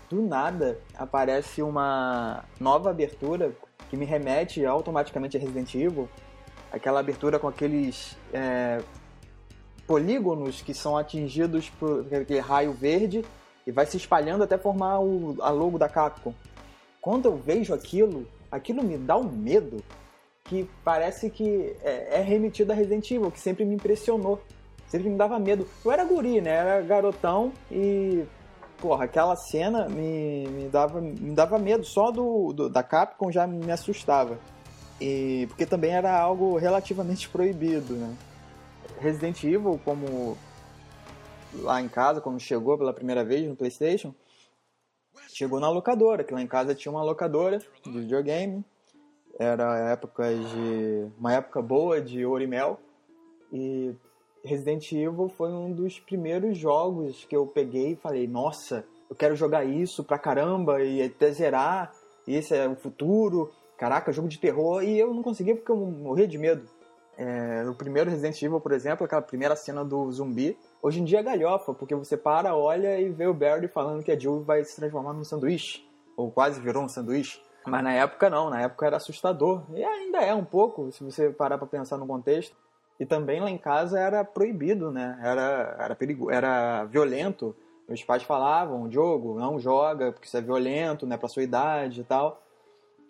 [0.09, 3.51] do nada, aparece uma nova abertura
[3.89, 6.07] que me remete automaticamente a Resident Evil.
[6.71, 8.79] Aquela abertura com aqueles é,
[9.87, 13.25] polígonos que são atingidos por aquele raio verde
[13.65, 16.33] e vai se espalhando até formar o, a logo da Capcom.
[17.01, 19.83] Quando eu vejo aquilo, aquilo me dá um medo
[20.45, 24.39] que parece que é, é remetido a Resident Evil, que sempre me impressionou.
[24.87, 25.67] Sempre me dava medo.
[25.83, 26.51] Eu era guri, né?
[26.51, 28.23] Eu era garotão e.
[28.77, 31.83] Porra, aquela cena me, me, dava, me dava medo.
[31.83, 34.37] Só do, do, da Capcom já me assustava.
[35.01, 38.15] E, porque também era algo relativamente proibido, né?
[38.99, 40.37] Resident Evil, como
[41.53, 44.13] lá em casa, quando chegou pela primeira vez no PlayStation,
[45.33, 48.63] chegou na locadora, que lá em casa tinha uma locadora de videogame
[49.37, 52.79] Era época de uma época boa de ouro e mel
[53.51, 53.93] e
[54.43, 59.35] Resident Evil foi um dos primeiros jogos que eu peguei e falei, nossa, eu quero
[59.35, 61.91] jogar isso pra caramba e até zerar,
[62.27, 65.77] e esse é o futuro, caraca, jogo de terror, e eu não conseguia porque eu
[65.77, 66.67] morria de medo.
[67.17, 71.19] É, no primeiro Resident Evil, por exemplo, aquela primeira cena do zumbi, hoje em dia
[71.19, 74.63] é galhofa, porque você para, olha e vê o Barry falando que a Jill vai
[74.63, 75.83] se transformar num sanduíche,
[76.15, 77.41] ou quase virou um sanduíche.
[77.65, 79.63] Mas na época não, na época era assustador.
[79.73, 82.55] E ainda é um pouco, se você parar para pensar no contexto.
[82.99, 85.19] E também lá em casa era proibido, né?
[85.21, 87.55] Era, era, perigo, era violento.
[87.87, 92.03] Meus pais falavam, Diogo, não joga, porque isso é violento, né, pra sua idade e
[92.03, 92.41] tal.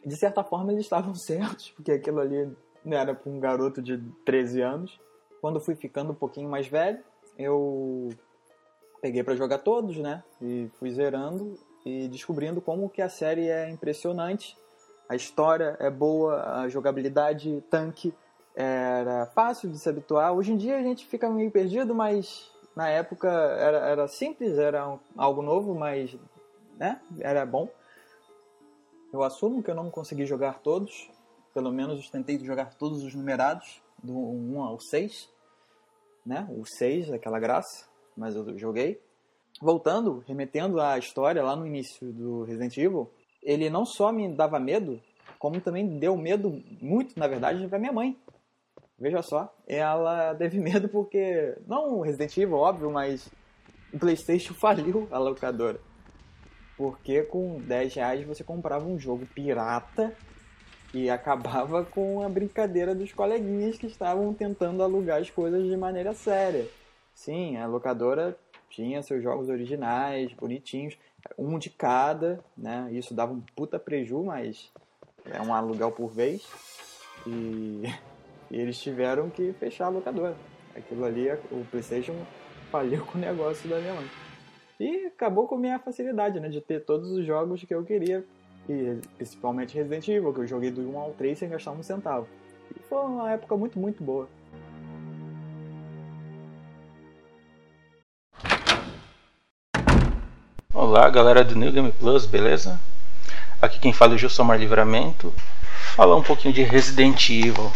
[0.05, 2.51] De certa forma eles estavam certos, porque aquilo ali
[2.83, 4.99] não era para um garoto de 13 anos.
[5.39, 6.99] Quando fui ficando um pouquinho mais velho,
[7.37, 8.09] eu
[9.01, 10.23] peguei para jogar todos, né?
[10.41, 14.57] E fui zerando e descobrindo como que a série é impressionante.
[15.07, 18.13] A história é boa, a jogabilidade tanque
[18.55, 20.33] era fácil de se habituar.
[20.33, 24.89] Hoje em dia a gente fica meio perdido, mas na época era, era simples, era
[24.89, 26.17] um, algo novo, mas
[26.77, 27.69] né, era bom.
[29.13, 31.09] Eu assumo que eu não consegui jogar todos,
[31.53, 35.29] pelo menos tentei jogar todos os numerados, do 1 ao 6,
[36.25, 36.47] né?
[36.51, 39.01] O 6, aquela graça, mas eu joguei.
[39.61, 43.09] Voltando, remetendo à história lá no início do Resident Evil,
[43.41, 44.99] ele não só me dava medo,
[45.39, 48.17] como também deu medo muito, na verdade, para minha mãe.
[48.97, 53.29] Veja só, ela teve medo porque, não o Resident Evil, óbvio, mas
[53.93, 55.79] o PlayStation faliu a locadora.
[56.77, 60.13] Porque com 10 reais você comprava um jogo pirata
[60.93, 66.13] e acabava com a brincadeira dos coleguinhas que estavam tentando alugar as coisas de maneira
[66.13, 66.67] séria.
[67.13, 68.37] Sim, a locadora
[68.75, 70.97] tinha seus jogos originais, bonitinhos,
[71.37, 72.89] um de cada, né?
[72.91, 74.69] Isso dava um puta preju, mas
[75.25, 76.45] é um aluguel por vez.
[77.25, 77.83] E
[78.51, 80.35] e eles tiveram que fechar a locadora.
[80.75, 82.15] Aquilo ali, o PlayStation
[82.69, 84.09] faliu com o negócio da minha mãe.
[84.79, 86.49] E acabou com a minha facilidade, né?
[86.49, 88.25] De ter todos os jogos que eu queria.
[88.67, 92.27] E principalmente Resident Evil, que eu joguei do 1 ao 3 sem gastar um centavo.
[92.75, 94.27] E foi uma época muito, muito boa.
[100.87, 102.79] Olá, galera do New Game Plus, beleza?
[103.59, 105.33] Aqui quem fala é o Gilson Livramento.
[105.95, 107.71] Falar um pouquinho de Resident Evil.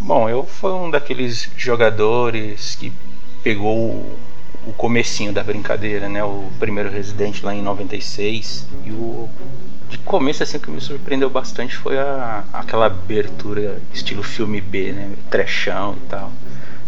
[0.00, 2.90] Bom, eu fui um daqueles jogadores que
[3.42, 4.18] pegou o,
[4.66, 6.24] o comecinho da brincadeira, né?
[6.24, 9.28] O primeiro Resident lá em 96 e o
[9.90, 15.12] de começo assim que me surpreendeu bastante foi a, aquela abertura estilo filme B, né?
[15.28, 16.32] Trechão e tal.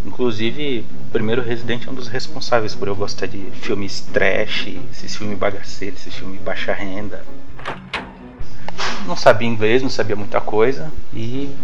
[0.05, 5.15] Inclusive, o primeiro Resident é um dos responsáveis por eu gostar de filmes trash, esses
[5.15, 7.25] filmes bagaceiros, esses filmes baixa renda.
[9.07, 11.55] Não sabia inglês, não sabia muita coisa e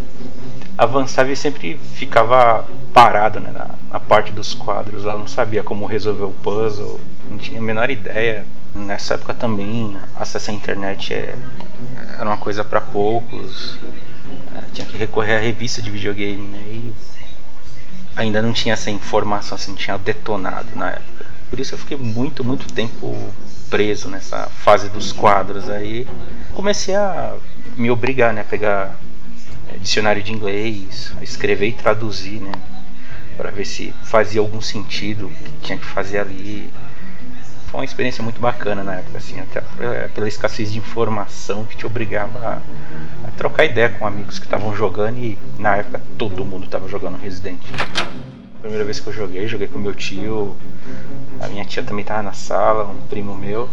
[0.77, 5.05] avançava e sempre ficava parado né, na, na, parte dos quadros.
[5.05, 8.45] Ela não sabia como resolver o puzzle, não tinha a menor ideia.
[8.75, 11.35] Nessa época também, acesso à internet é,
[12.15, 13.79] era uma coisa para poucos.
[14.55, 16.59] É, tinha que recorrer a revista de videogame, né?
[16.59, 16.93] E
[18.19, 21.27] ainda não tinha essa informação, assim, tinha detonado na época.
[21.49, 23.17] Por isso eu fiquei muito, muito tempo
[23.71, 25.71] preso nessa fase dos quadros.
[25.71, 26.07] Aí
[26.53, 27.37] comecei a
[27.77, 28.97] me obrigar, né, a pegar
[29.81, 32.53] dicionário de inglês, escrever e traduzir, né?
[33.37, 36.69] Para ver se fazia algum sentido o que tinha que fazer ali.
[37.79, 39.61] Uma experiência muito bacana na época, assim, até
[40.09, 44.75] pela escassez de informação que te obrigava a, a trocar ideia com amigos que estavam
[44.75, 47.61] jogando e na época todo mundo estava jogando Resident.
[48.61, 50.57] Primeira vez que eu joguei, joguei com meu tio,
[51.41, 53.69] a minha tia também estava na sala, um primo meu.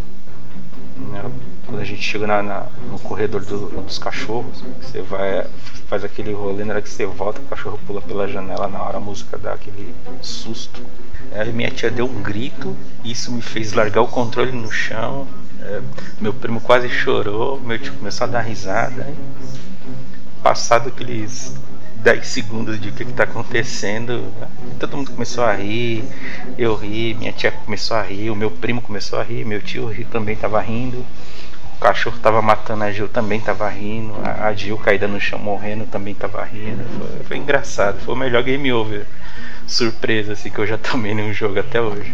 [1.12, 1.24] Né?
[1.66, 5.46] Quando a gente chega na, na, no corredor do, dos cachorros, você vai
[5.88, 8.98] faz aquele rolê, na hora que você volta, o cachorro pula pela janela na hora
[8.98, 10.82] a música dá aquele susto.
[11.32, 15.28] Aí minha tia deu um grito, isso me fez largar o controle no chão.
[15.62, 15.82] É,
[16.20, 19.08] meu primo quase chorou, meu tio começou a dar risada.
[20.42, 21.56] Passado aqueles
[21.98, 24.32] 10 segundos de o que está acontecendo,
[24.80, 26.04] todo mundo começou a rir,
[26.58, 29.92] eu ri, minha tia começou a rir, o meu primo começou a rir, meu tio
[30.12, 31.04] também estava rindo
[31.86, 36.16] cachorro tava matando a Gil também tava rindo, a Gil caída no chão morrendo também
[36.16, 36.84] tava rindo.
[36.98, 39.06] Foi, foi, engraçado, foi o melhor game over
[39.68, 42.12] surpresa assim que eu já tomei num jogo até hoje.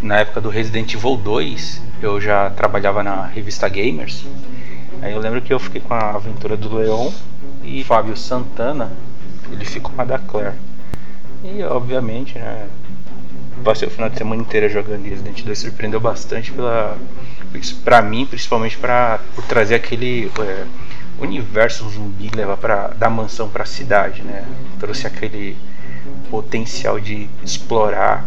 [0.00, 4.24] Na época do Resident Evil 2, eu já trabalhava na revista Gamers.
[5.02, 7.10] Aí eu lembro que eu fiquei com a aventura do Leon
[7.62, 8.90] e Fábio Santana,
[9.52, 10.56] ele ficou com a da Claire.
[11.44, 12.66] E obviamente, né,
[13.60, 16.96] passei o final de semana inteira jogando Resident 2 surpreendeu bastante pela
[17.84, 20.64] para mim principalmente para por trazer aquele é,
[21.18, 24.44] universo zumbi levar para da mansão para a cidade né?
[24.78, 25.56] Trouxe aquele
[26.30, 28.24] potencial de explorar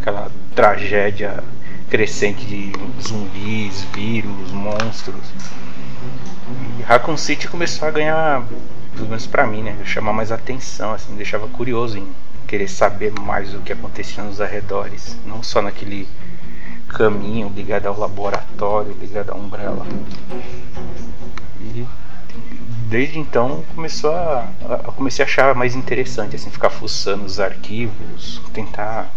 [0.00, 1.42] aquela tragédia
[1.88, 2.72] crescente de
[3.02, 5.24] zumbis vírus monstros.
[6.78, 8.44] E Raccoon City começou a ganhar
[8.94, 9.76] pelo menos para mim né?
[9.84, 12.06] Chamar mais atenção assim deixava curioso em
[12.44, 16.08] querer saber mais o que acontecia nos arredores, não só naquele
[16.88, 19.86] caminho ligado ao laboratório, ligado à Umbrella.
[21.60, 21.86] E
[22.88, 28.40] desde então começou a, a, comecei a achar mais interessante assim ficar fuçando os arquivos,
[28.52, 29.10] tentar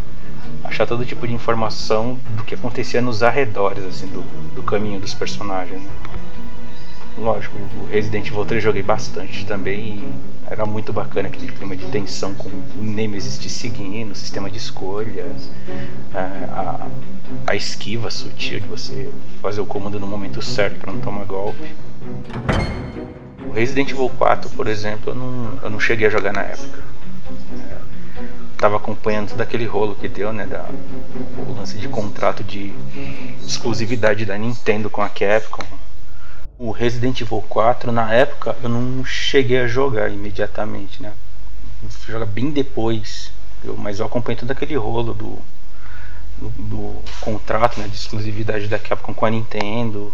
[0.63, 4.21] achar todo tipo de informação do que acontecia nos arredores assim do,
[4.55, 5.82] do caminho dos personagens.
[5.82, 5.89] Né?
[7.18, 10.03] Lógico, o Resident Evil 3 joguei bastante também
[10.45, 14.57] era muito bacana aquele clima de tensão com o Nemesis te seguindo, o sistema de
[14.59, 15.49] escolhas,
[16.13, 16.88] a,
[17.47, 19.09] a, a esquiva sutil de você
[19.41, 21.76] fazer o comando no momento certo para não tomar golpe.
[23.47, 26.84] O Resident Evil 4, por exemplo, eu não, eu não cheguei a jogar na época.
[28.53, 30.45] Estava acompanhando todo aquele rolo que deu, né?
[30.45, 30.65] Da,
[31.47, 32.72] o lance de contrato de
[33.45, 35.63] exclusividade da Nintendo com a Capcom
[36.60, 41.14] o Resident Evil 4, na época, eu não cheguei a jogar imediatamente, né?
[42.08, 43.32] Joga bem depois.
[43.64, 45.39] Eu, mas eu acompanhei todo aquele rolo do,
[46.38, 50.12] do, do, contrato né, de exclusividade da Capcom com a Nintendo.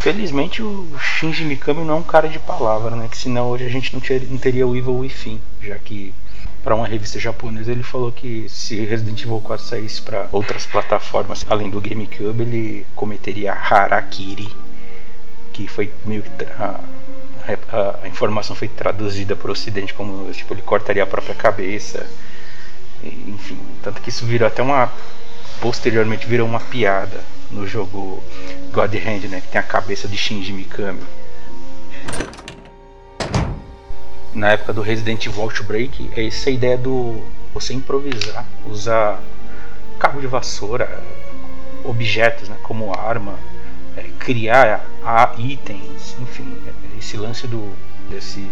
[0.00, 3.08] Felizmente o Shinji Mikami não é um cara de palavra, né?
[3.08, 6.12] Que senão hoje a gente não, ter, não teria o Evil Within, já que
[6.62, 11.46] para uma revista japonesa ele falou que se Resident Evil 4 saísse para outras plataformas
[11.48, 14.48] além do GameCube, ele cometeria harakiri
[15.58, 16.80] que foi meio que a,
[17.72, 22.06] a, a informação foi traduzida para o Ocidente como tipo ele cortaria a própria cabeça,
[23.02, 24.92] enfim, tanto que isso virou até uma
[25.60, 28.22] posteriormente virou uma piada no jogo
[28.72, 31.02] God Hand, né, que tem a cabeça de Shinji Mikami.
[34.32, 37.20] Na época do Resident Evil Outbreak, é essa ideia do
[37.52, 39.20] você improvisar, usar
[39.98, 41.02] cabo de vassoura,
[41.84, 43.34] objetos, né, como arma,
[43.98, 44.84] é, criar
[45.38, 46.56] itens, enfim,
[46.98, 47.72] esse lance do,
[48.08, 48.46] desse,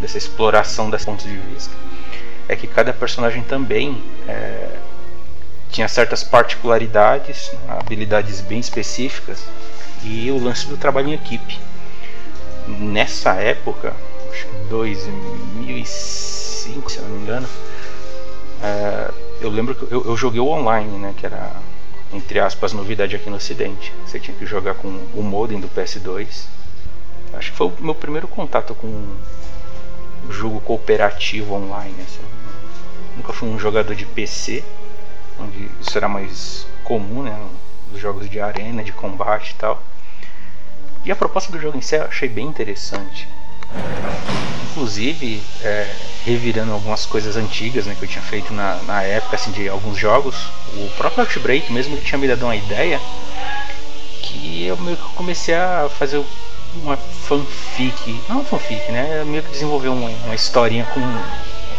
[0.00, 1.74] dessa exploração desses pontos de vista.
[2.48, 4.76] É que cada personagem também é,
[5.70, 9.44] tinha certas particularidades, habilidades bem específicas
[10.02, 11.58] e o lance do trabalho em equipe.
[12.66, 13.94] Nessa época,
[14.30, 17.48] acho que 2005, se não me engano,
[18.62, 19.10] é,
[19.40, 21.52] eu lembro que eu, eu joguei o online, né, que era
[22.12, 23.92] entre aspas, novidade aqui no ocidente.
[24.06, 26.46] Você tinha que jogar com o modem do PS2.
[27.34, 29.16] Acho que foi o meu primeiro contato com
[30.30, 31.96] jogo cooperativo online.
[32.00, 32.24] Assim.
[33.16, 34.64] Nunca fui um jogador de PC,
[35.38, 37.38] onde isso era mais comum, né?
[37.92, 39.82] Os jogos de arena, de combate e tal.
[41.04, 43.28] E a proposta do jogo em si eu achei bem interessante.
[44.70, 45.90] Inclusive, é,
[46.24, 49.98] revirando algumas coisas antigas né, que eu tinha feito na, na época assim, de alguns
[49.98, 50.36] jogos,
[50.74, 53.00] o próprio Outbreak mesmo ele tinha me dado uma ideia
[54.22, 56.22] que eu meio que comecei a fazer
[56.82, 59.20] uma fanfic, não fanfic, né?
[59.20, 61.00] Eu meio que desenvolver uma, uma historinha com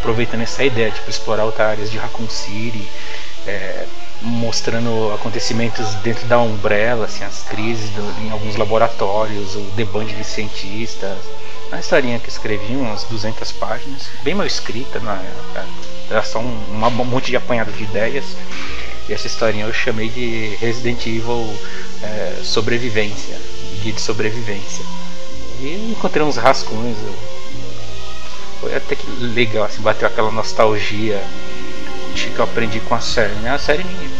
[0.00, 2.88] aproveitando essa ideia, tipo explorar outras áreas de Raccoon City,
[3.46, 3.86] é,
[4.22, 10.24] mostrando acontecimentos dentro da Umbrella, assim, as crises do, em alguns laboratórios, o deband de
[10.24, 11.18] cientistas,
[11.70, 15.66] uma historinha que escrevi, umas 200 páginas, bem mal escrita, na época.
[16.10, 18.24] Era só um, um monte de apanhado de ideias.
[19.08, 21.46] E essa historinha eu chamei de Resident Evil
[22.02, 23.36] é, Sobrevivência,
[23.82, 24.84] Guia de Sobrevivência.
[25.60, 26.98] E encontrei uns rascunhos.
[28.60, 31.22] Foi até que legal, assim, bateu aquela nostalgia
[32.14, 33.34] de que eu aprendi com a série.
[33.34, 33.50] Né?
[33.50, 34.10] A série me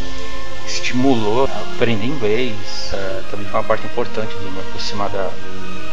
[0.67, 2.55] estimulou a aprender inglês,
[2.93, 5.31] é, também foi uma parte importante de me aproximar da,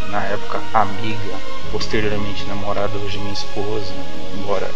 [0.09, 1.35] na época amiga,
[1.71, 3.93] posteriormente namorada, hoje minha esposa,
[4.37, 4.69] embora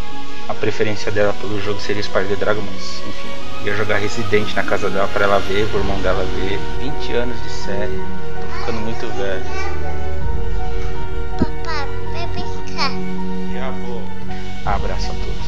[0.50, 3.30] a preferência dela pelo jogo seria Spider Dragon, mas enfim,
[3.66, 6.60] ia jogar Resident na casa dela para ela ver, pro irmão dela ver.
[6.80, 8.02] 20 anos de série,
[8.42, 9.46] tô ficando muito velho.
[11.38, 12.92] Papai, vai pescar.
[13.54, 14.02] Já vou.
[14.66, 15.41] Abraço a todos.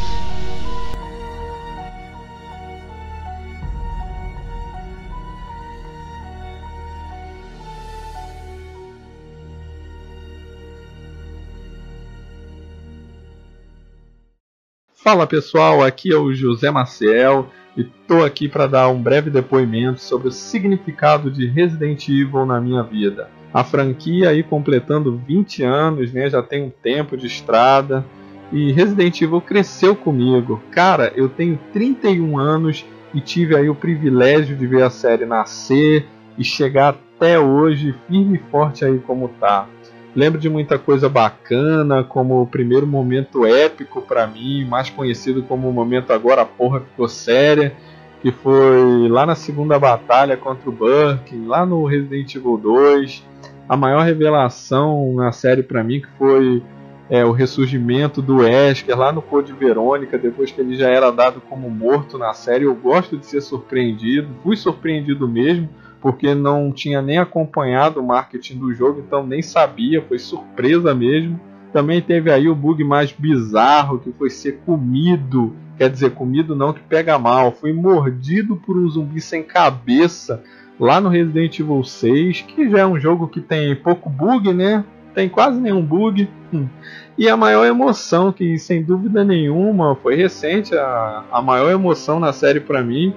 [15.04, 20.00] Fala pessoal, aqui é o José Maciel e estou aqui para dar um breve depoimento
[20.00, 23.30] sobre o significado de Resident Evil na minha vida.
[23.54, 28.06] A franquia aí completando 20 anos, né, já tem um tempo de estrada
[28.50, 30.64] e Resident Evil cresceu comigo.
[30.72, 36.08] Cara, eu tenho 31 anos e tive aí o privilégio de ver a série nascer
[36.38, 39.68] e chegar até hoje firme e forte aí como tá.
[40.16, 45.68] Lembro de muita coisa bacana, como o primeiro momento épico para mim, mais conhecido como
[45.68, 47.74] o momento agora a porra ficou séria,
[48.22, 53.26] que foi lá na segunda batalha contra o Birkin, lá no Resident Evil 2.
[53.68, 56.62] A maior revelação na série para mim que foi
[57.10, 61.42] é, o ressurgimento do Wesker lá no Code Verônica, depois que ele já era dado
[61.42, 62.66] como morto na série.
[62.66, 65.68] Eu gosto de ser surpreendido, fui surpreendido mesmo
[66.04, 71.40] porque não tinha nem acompanhado o marketing do jogo, então nem sabia, foi surpresa mesmo.
[71.72, 76.74] Também teve aí o bug mais bizarro, que foi ser comido, quer dizer, comido não
[76.74, 80.44] que pega mal, foi mordido por um zumbi sem cabeça
[80.78, 84.84] lá no Resident Evil 6, que já é um jogo que tem pouco bug, né?
[85.16, 86.28] Tem quase nenhum bug.
[87.16, 92.34] E a maior emoção, que sem dúvida nenhuma foi recente, a, a maior emoção na
[92.34, 93.14] série para mim,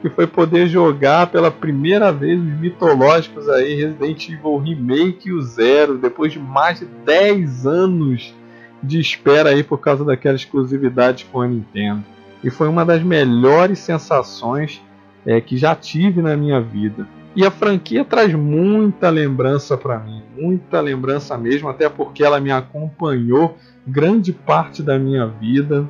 [0.00, 5.98] que foi poder jogar pela primeira vez os mitológicos aí Resident Evil Remake o Zero,
[5.98, 8.34] depois de mais de 10 anos
[8.82, 12.02] de espera aí por causa daquela exclusividade com a Nintendo.
[12.42, 14.82] E foi uma das melhores sensações
[15.26, 17.06] é, que já tive na minha vida.
[17.36, 22.50] E a franquia traz muita lembrança para mim, muita lembrança mesmo, até porque ela me
[22.50, 25.86] acompanhou grande parte da minha vida.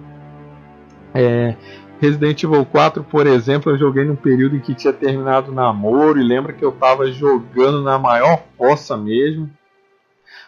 [1.14, 1.54] É,
[2.00, 6.18] Resident Evil 4, por exemplo, eu joguei num período em que tinha terminado o namoro
[6.18, 9.50] e lembra que eu estava jogando na maior fossa mesmo.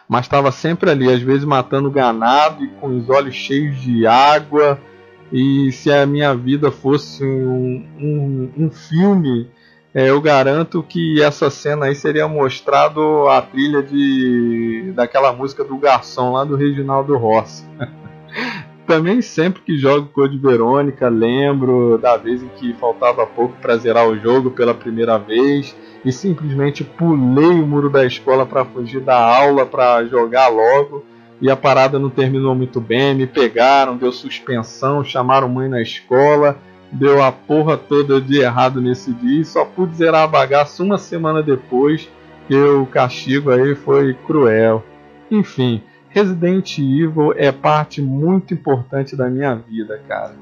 [0.09, 4.79] Mas estava sempre ali, às vezes matando ganado e com os olhos cheios de água.
[5.31, 9.47] E se a minha vida fosse um, um, um filme,
[9.93, 15.77] é, eu garanto que essa cena aí seria mostrado a trilha de daquela música do
[15.77, 17.63] garçom lá do Reginaldo Rossi.
[18.85, 24.07] também sempre que jogo Code Verônica, lembro da vez em que faltava pouco para zerar
[24.07, 29.17] o jogo pela primeira vez e simplesmente pulei o muro da escola para fugir da
[29.17, 31.03] aula para jogar logo.
[31.41, 36.57] E a parada não terminou muito bem, me pegaram, deu suspensão, chamaram mãe na escola,
[36.91, 40.97] deu a porra toda de errado nesse dia e só pude zerar a bagaça uma
[40.97, 42.09] semana depois,
[42.47, 44.83] que o castigo aí foi cruel.
[45.29, 45.81] Enfim,
[46.13, 50.35] Resident Evil é parte muito importante da minha vida, cara.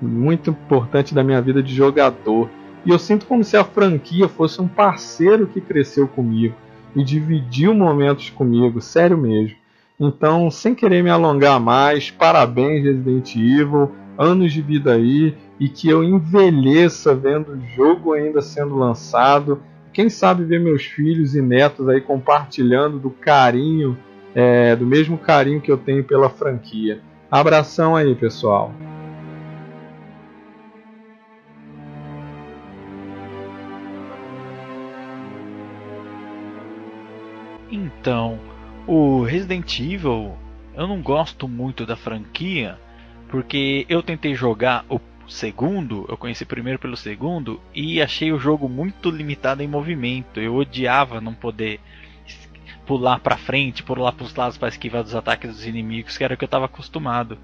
[0.00, 2.48] Muito importante da minha vida de jogador.
[2.84, 6.54] E eu sinto como se a franquia fosse um parceiro que cresceu comigo
[6.96, 9.54] e dividiu momentos comigo, sério mesmo.
[10.00, 15.90] Então, sem querer me alongar mais, parabéns Resident Evil, anos de vida aí e que
[15.90, 19.62] eu envelheça vendo o jogo ainda sendo lançado.
[19.92, 23.94] Quem sabe ver meus filhos e netos aí compartilhando do carinho
[24.34, 27.00] é, do mesmo carinho que eu tenho pela franquia.
[27.30, 28.72] Abração aí, pessoal.
[37.70, 38.38] Então,
[38.86, 40.36] o Resident Evil,
[40.74, 42.78] eu não gosto muito da franquia,
[43.28, 48.68] porque eu tentei jogar o segundo, eu conheci primeiro pelo segundo e achei o jogo
[48.68, 50.40] muito limitado em movimento.
[50.40, 51.80] Eu odiava não poder
[52.92, 56.34] pular para frente, pular para os lados para esquivar dos ataques dos inimigos, que era
[56.34, 57.38] o que eu estava acostumado.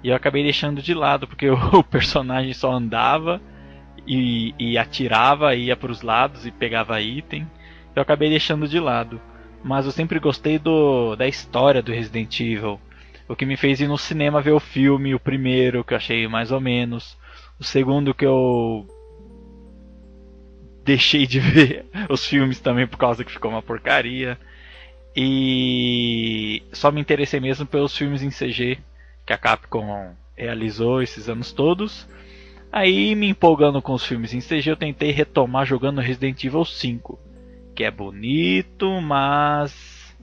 [0.00, 3.40] E eu acabei deixando de lado, porque o personagem só andava
[4.06, 7.50] e, e atirava, ia para os lados e pegava item.
[7.96, 9.20] Eu acabei deixando de lado.
[9.64, 12.80] Mas eu sempre gostei do, da história do Resident Evil.
[13.28, 16.28] O que me fez ir no cinema ver o filme, o primeiro, que eu achei
[16.28, 17.18] mais ou menos.
[17.58, 18.86] O segundo que eu
[20.84, 24.38] deixei de ver os filmes também por causa que ficou uma porcaria.
[25.14, 28.78] E só me interessei mesmo pelos filmes em CG
[29.26, 32.08] que a Capcom realizou esses anos todos.
[32.70, 37.18] Aí, me empolgando com os filmes em CG, eu tentei retomar jogando Resident Evil 5,
[37.74, 40.16] que é bonito, mas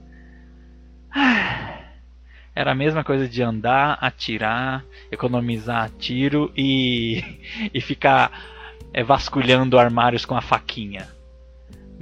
[2.54, 7.22] era a mesma coisa de andar, atirar, economizar tiro e,
[7.72, 8.32] e ficar
[8.92, 11.06] é, vasculhando armários com a faquinha.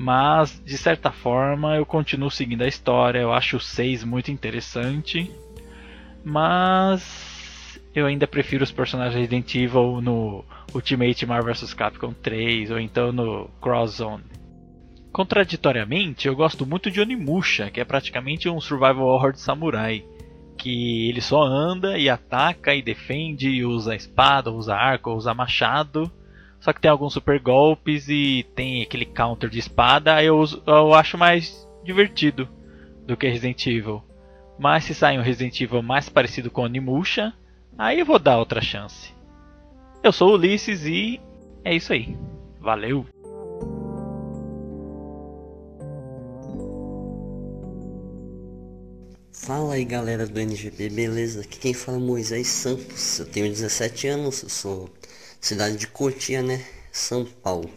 [0.00, 3.18] Mas, de certa forma, eu continuo seguindo a história.
[3.18, 5.28] Eu acho o 6 muito interessante.
[6.24, 12.78] Mas eu ainda prefiro os personagens Resident Evil no Ultimate Marvel vs Capcom 3 ou
[12.78, 14.22] então no Cross Zone.
[15.10, 20.04] Contraditoriamente, eu gosto muito de Onimusha, que é praticamente um survival horror de samurai,
[20.56, 26.08] que ele só anda e ataca e defende, e usa espada, usa arco, usa machado
[26.68, 30.22] só que tem alguns super golpes e tem aquele counter de espada.
[30.22, 32.46] Eu, eu acho mais divertido
[33.06, 34.02] do que Resident Evil.
[34.58, 37.32] Mas se sair um Resident Evil mais parecido com Onimusha,
[37.78, 39.14] aí eu vou dar outra chance.
[40.02, 41.18] Eu sou Ulisses e
[41.64, 42.14] é isso aí.
[42.60, 43.06] Valeu!
[49.32, 51.40] Fala aí galera do NGP, beleza?
[51.40, 54.90] Aqui quem fala é Moisés Santos, eu tenho 17 anos, eu sou
[55.40, 56.64] cidade de Cotia, né?
[56.92, 57.70] São Paulo.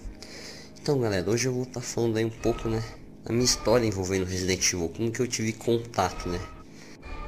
[0.82, 2.84] Então galera, hoje eu vou estar tá falando aí um pouco, né?
[3.24, 6.40] Da minha história envolvendo Resident Evil, como que eu tive contato, né?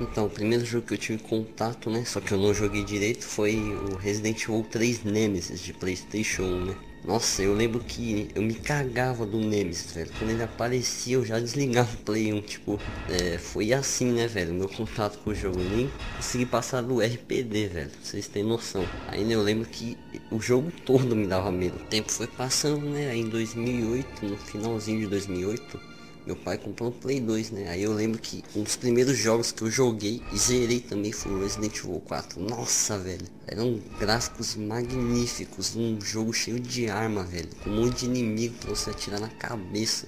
[0.01, 2.03] Então, o primeiro jogo que eu tive contato, né?
[2.03, 6.65] Só que eu não joguei direito foi o Resident Evil 3 Nemesis de Playstation 1,
[6.65, 6.75] né?
[7.05, 10.09] Nossa, eu lembro que eu me cagava do Nemesis, velho.
[10.17, 12.41] Quando ele aparecia, eu já desligava o Play 1.
[12.41, 12.79] Tipo,
[13.09, 14.53] é, foi assim, né, velho?
[14.53, 15.59] Meu contato com o jogo.
[15.59, 17.91] Nem consegui passar do RPD, velho.
[18.01, 18.87] Vocês terem noção.
[19.09, 19.97] Ainda eu lembro que
[20.31, 21.75] o jogo todo me dava medo.
[21.75, 23.09] O tempo foi passando, né?
[23.09, 25.92] Aí em 2008, no finalzinho de 2008
[26.25, 27.69] meu pai comprou um Play 2, né?
[27.69, 31.33] Aí eu lembro que um dos primeiros jogos que eu joguei e zerei também foi
[31.33, 32.39] o Resident Evil 4.
[32.39, 33.27] Nossa, velho.
[33.45, 37.49] Eram gráficos magníficos, um jogo cheio de arma, velho.
[37.61, 40.07] Com um monte de inimigo pra você atirar na cabeça.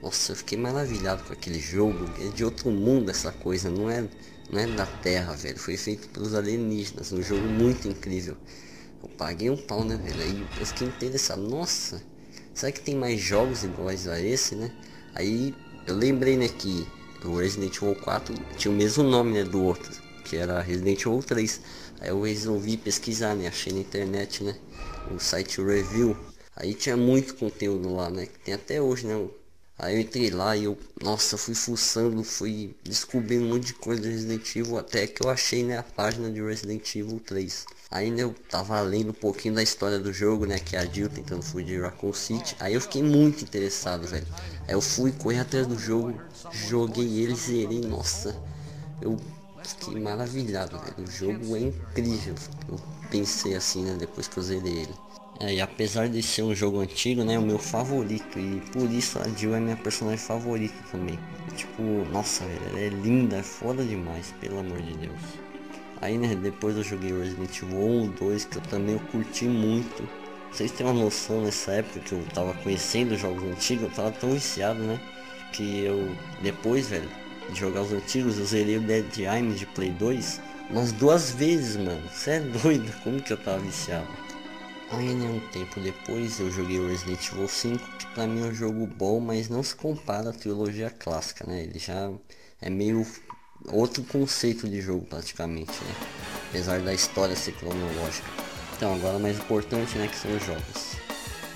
[0.00, 1.98] Nossa, eu fiquei maravilhado com aquele jogo.
[2.20, 4.06] É de outro mundo essa coisa, não é,
[4.48, 5.58] não é da Terra, velho.
[5.58, 7.12] Foi feito pelos alienígenas.
[7.12, 8.36] Um jogo muito incrível.
[9.02, 10.22] Eu paguei um pau, né, velho?
[10.22, 11.42] Aí eu fiquei interessado.
[11.42, 12.00] Nossa,
[12.54, 14.70] será que tem mais jogos iguais a esse, né?
[15.16, 15.54] Aí
[15.86, 16.86] eu lembrei, né, que
[17.24, 19.90] o Resident Evil 4 tinha o mesmo nome, né, do outro,
[20.22, 21.60] que era Resident Evil 3.
[22.00, 24.54] Aí eu resolvi pesquisar, né, achei na internet, né,
[25.10, 26.14] o site Review.
[26.54, 29.14] Aí tinha muito conteúdo lá, né, que tem até hoje, né,
[29.78, 34.00] Aí eu entrei lá e eu, nossa, fui fuçando, fui descobrindo um monte de coisa
[34.00, 37.66] do Resident Evil, até que eu achei, né, a página de Resident Evil 3.
[37.90, 40.86] Aí né, eu tava lendo um pouquinho da história do jogo, né, que é a
[40.86, 42.56] Jill tentando fugir de Raccoon City.
[42.58, 44.26] Aí eu fiquei muito interessado, velho.
[44.66, 46.18] Aí eu fui correr atrás do jogo,
[46.50, 48.34] joguei ele, zerei, nossa.
[49.00, 49.20] Eu
[49.62, 51.06] fiquei maravilhado, velho.
[51.06, 52.34] O jogo é incrível.
[52.66, 54.94] Eu pensei assim, né, depois que eu zerei ele.
[55.38, 59.18] É, e apesar de ser um jogo antigo, né, o meu favorito, e por isso
[59.18, 61.18] a Jill é minha personagem favorita também.
[61.54, 65.20] Tipo, nossa, velho, ela é linda, é foda demais, pelo amor de Deus.
[66.00, 70.08] Aí, né, depois eu joguei Resident Evil 1, 2, que eu também eu curti muito.
[70.50, 74.12] Vocês têm uma noção nessa época que eu tava conhecendo os jogos antigos, eu tava
[74.12, 74.98] tão viciado, né,
[75.52, 77.10] que eu, depois, velho,
[77.50, 81.76] de jogar os antigos, eu zerei o Dead Island de Play 2 umas duas vezes,
[81.76, 82.02] mano.
[82.10, 84.08] Você é doido, como que eu tava viciado?
[84.90, 88.46] Aí, né, um tempo depois eu joguei o Resident Evil 5, que pra mim é
[88.46, 91.64] um jogo bom, mas não se compara à trilogia clássica, né?
[91.64, 92.12] Ele já
[92.60, 93.04] é meio
[93.72, 95.94] outro conceito de jogo praticamente, né?
[96.48, 98.28] Apesar da história ser cronológica.
[98.76, 100.96] Então, agora o mais importante, né, que são os jogos.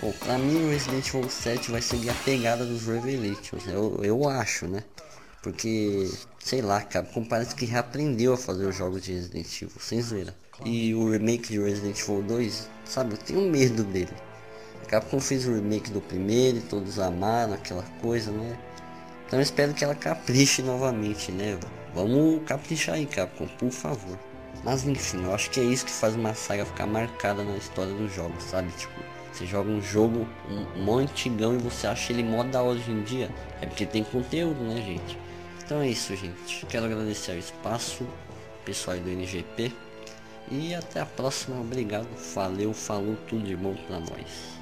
[0.01, 4.29] Bom, pra mim o Resident Evil 7 vai seguir a pegada dos Revelations, eu, eu
[4.29, 4.83] acho, né?
[5.43, 6.11] Porque,
[6.43, 10.35] sei lá, Capcom parece que reaprendeu a fazer os jogos de Resident Evil, sem zoeira.
[10.65, 14.13] E o remake de Resident Evil 2, sabe, eu tenho medo dele.
[14.83, 18.59] A Capcom fez o remake do primeiro e todos amaram aquela coisa, né?
[19.27, 21.59] Então eu espero que ela capriche novamente, né?
[21.95, 24.19] Vamos caprichar aí, Capcom, por favor.
[24.63, 27.93] Mas enfim, eu acho que é isso que faz uma saga ficar marcada na história
[27.95, 28.71] dos jogos, sabe?
[28.73, 29.01] Tipo,
[29.33, 33.03] você joga um jogo um, um antigão e você acha ele mó da hoje em
[33.03, 33.31] dia.
[33.63, 35.17] É porque tem conteúdo, né, gente?
[35.65, 36.67] Então é isso, gente.
[36.67, 38.07] Quero agradecer ao espaço,
[38.65, 39.73] pessoal do NGP.
[40.51, 41.61] E até a próxima.
[41.61, 42.09] Obrigado.
[42.35, 44.59] Valeu, falou tudo de bom pra nós.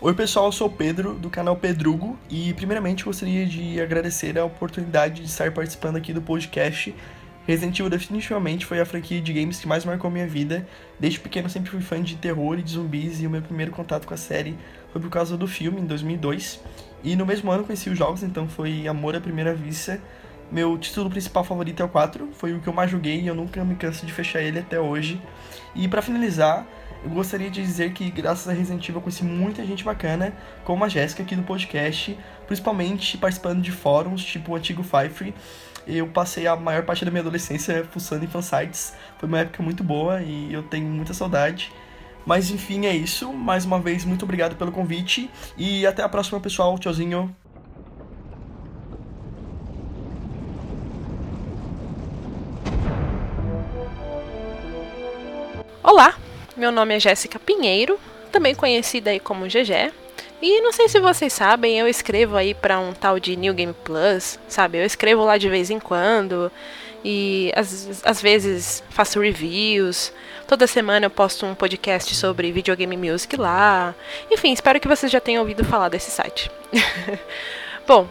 [0.00, 4.44] Oi pessoal, eu sou o Pedro do canal Pedrugo e primeiramente gostaria de agradecer a
[4.44, 6.94] oportunidade de estar participando aqui do podcast.
[7.46, 10.66] Resident Evil definitivamente foi a franquia de games que mais marcou minha vida.
[11.00, 14.06] Desde pequeno sempre fui fã de terror e de zumbis e o meu primeiro contato
[14.06, 14.56] com a série
[14.92, 16.60] foi por causa do filme em 2002.
[17.02, 20.00] E no mesmo ano conheci os jogos, então foi amor à primeira vista.
[20.50, 23.34] Meu título principal favorito é o 4, foi o que eu mais joguei e eu
[23.34, 25.20] nunca me canso de fechar ele até hoje.
[25.74, 26.66] E para finalizar,
[27.04, 30.32] eu gostaria de dizer que, graças a Resident Evil, eu conheci muita gente bacana,
[30.64, 35.34] como a Jéssica aqui do podcast, principalmente participando de fóruns, tipo o antigo Five.
[35.86, 38.94] Eu passei a maior parte da minha adolescência fuçando em fansites.
[39.18, 41.72] Foi uma época muito boa e eu tenho muita saudade.
[42.28, 43.32] Mas enfim, é isso.
[43.32, 45.30] Mais uma vez, muito obrigado pelo convite.
[45.56, 46.78] E até a próxima, pessoal.
[46.78, 47.34] Tchauzinho.
[55.82, 56.14] Olá,
[56.54, 57.98] meu nome é Jéssica Pinheiro,
[58.30, 59.90] também conhecida aí como GG.
[60.42, 63.74] E não sei se vocês sabem, eu escrevo aí para um tal de New Game
[63.84, 64.76] Plus, sabe?
[64.76, 66.52] Eu escrevo lá de vez em quando.
[67.04, 70.12] E às, às vezes faço reviews.
[70.46, 73.94] Toda semana eu posto um podcast sobre videogame music lá.
[74.30, 76.50] Enfim, espero que vocês já tenham ouvido falar desse site.
[77.86, 78.08] Bom,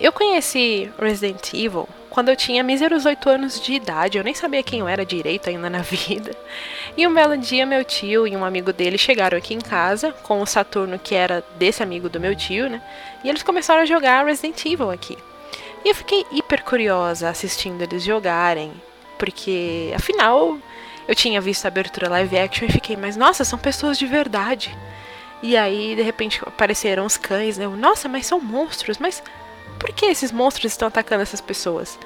[0.00, 4.18] eu conheci Resident Evil quando eu tinha míseros 8 anos de idade.
[4.18, 6.32] Eu nem sabia quem eu era direito ainda na vida.
[6.96, 10.40] E um belo dia, meu tio e um amigo dele chegaram aqui em casa com
[10.40, 12.82] o Saturno, que era desse amigo do meu tio, né?
[13.22, 15.16] E eles começaram a jogar Resident Evil aqui.
[15.84, 18.72] E eu fiquei hiper curiosa assistindo eles jogarem,
[19.18, 20.58] porque afinal
[21.06, 24.76] eu tinha visto a abertura live action e fiquei, mas nossa, são pessoas de verdade.
[25.42, 27.64] E aí, de repente, apareceram os cães, né?
[27.64, 29.22] Eu, nossa, mas são monstros, mas
[29.78, 31.98] por que esses monstros estão atacando essas pessoas?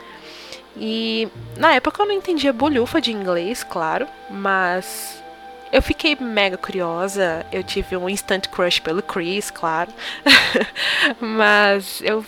[0.77, 5.23] E na época eu não entendia bolhufa de inglês, claro, mas
[5.73, 7.45] eu fiquei mega curiosa.
[7.51, 9.91] Eu tive um instant crush pelo Chris, claro.
[11.19, 12.25] mas eu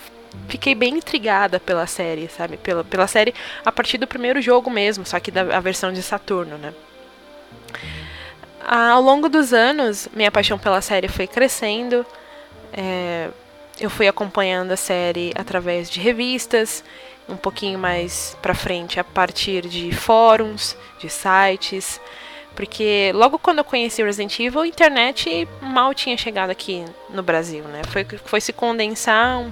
[0.47, 2.57] fiquei bem intrigada pela série, sabe?
[2.57, 3.33] Pela, pela série
[3.65, 6.73] a partir do primeiro jogo mesmo, só que da versão de Saturno, né?
[8.67, 12.05] Ao longo dos anos, minha paixão pela série foi crescendo.
[12.73, 13.29] É,
[13.79, 16.83] eu fui acompanhando a série através de revistas,
[17.27, 21.99] um pouquinho mais pra frente a partir de fóruns, de sites,
[22.55, 27.63] porque logo quando eu conheci Resident Evil, a internet mal tinha chegado aqui no Brasil,
[27.65, 27.81] né?
[27.89, 29.45] Foi, foi se condensar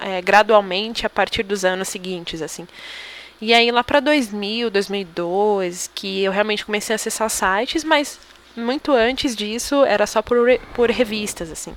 [0.00, 2.66] é, gradualmente a partir dos anos seguintes, assim.
[3.40, 8.18] E aí lá para 2000, 2002, que eu realmente comecei a acessar sites, mas
[8.56, 10.38] muito antes disso era só por,
[10.74, 11.76] por revistas, assim.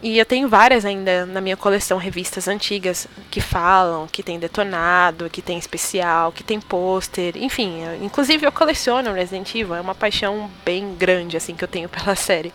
[0.00, 5.28] E eu tenho várias ainda na minha coleção, revistas antigas que falam, que tem detonado,
[5.28, 7.82] que tem especial, que tem pôster, enfim.
[7.82, 11.88] Eu, inclusive eu coleciono Resident Evil, é uma paixão bem grande assim que eu tenho
[11.90, 12.52] pela série.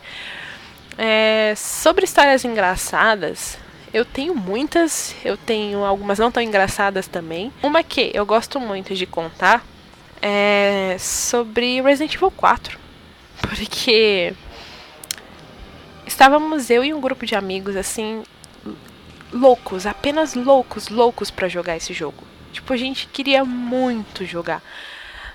[0.97, 3.57] É, sobre histórias engraçadas,
[3.93, 7.53] eu tenho muitas, eu tenho algumas não tão engraçadas também.
[7.61, 9.63] Uma que eu gosto muito de contar
[10.21, 12.79] é sobre Resident Evil 4.
[13.39, 14.33] Porque
[16.07, 18.23] estávamos eu e um grupo de amigos assim
[19.31, 22.23] loucos, apenas loucos, loucos para jogar esse jogo.
[22.51, 24.61] Tipo, a gente queria muito jogar.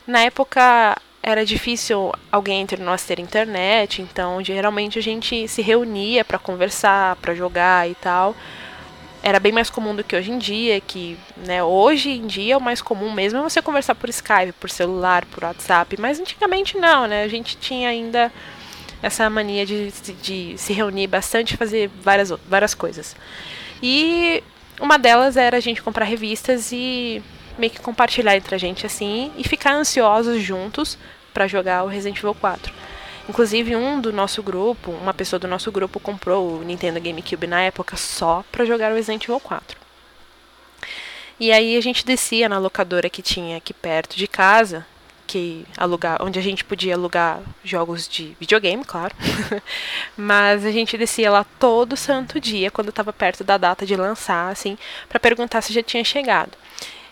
[0.06, 0.96] Na época
[1.30, 7.16] era difícil alguém entre nós ter internet, então geralmente a gente se reunia para conversar,
[7.16, 8.34] para jogar e tal.
[9.22, 12.60] Era bem mais comum do que hoje em dia, que, né, hoje em dia o
[12.60, 17.06] mais comum mesmo é você conversar por Skype, por celular, por WhatsApp, mas antigamente não,
[17.06, 17.24] né?
[17.24, 18.32] A gente tinha ainda
[19.02, 23.14] essa mania de, de se reunir bastante e fazer várias, várias coisas.
[23.82, 24.42] E
[24.80, 27.22] uma delas era a gente comprar revistas e
[27.58, 30.96] meio que compartilhar entre a gente assim e ficar ansiosos juntos
[31.32, 32.72] para jogar o Resident Evil 4.
[33.28, 37.60] Inclusive um do nosso grupo, uma pessoa do nosso grupo comprou o Nintendo GameCube na
[37.60, 39.76] época só para jogar o Resident Evil 4.
[41.38, 44.84] E aí a gente descia na locadora que tinha aqui perto de casa
[45.28, 49.14] que alugar, onde a gente podia alugar jogos de videogame, claro.
[50.16, 54.50] Mas a gente descia lá todo santo dia quando estava perto da data de lançar,
[54.50, 56.52] assim, para perguntar se já tinha chegado.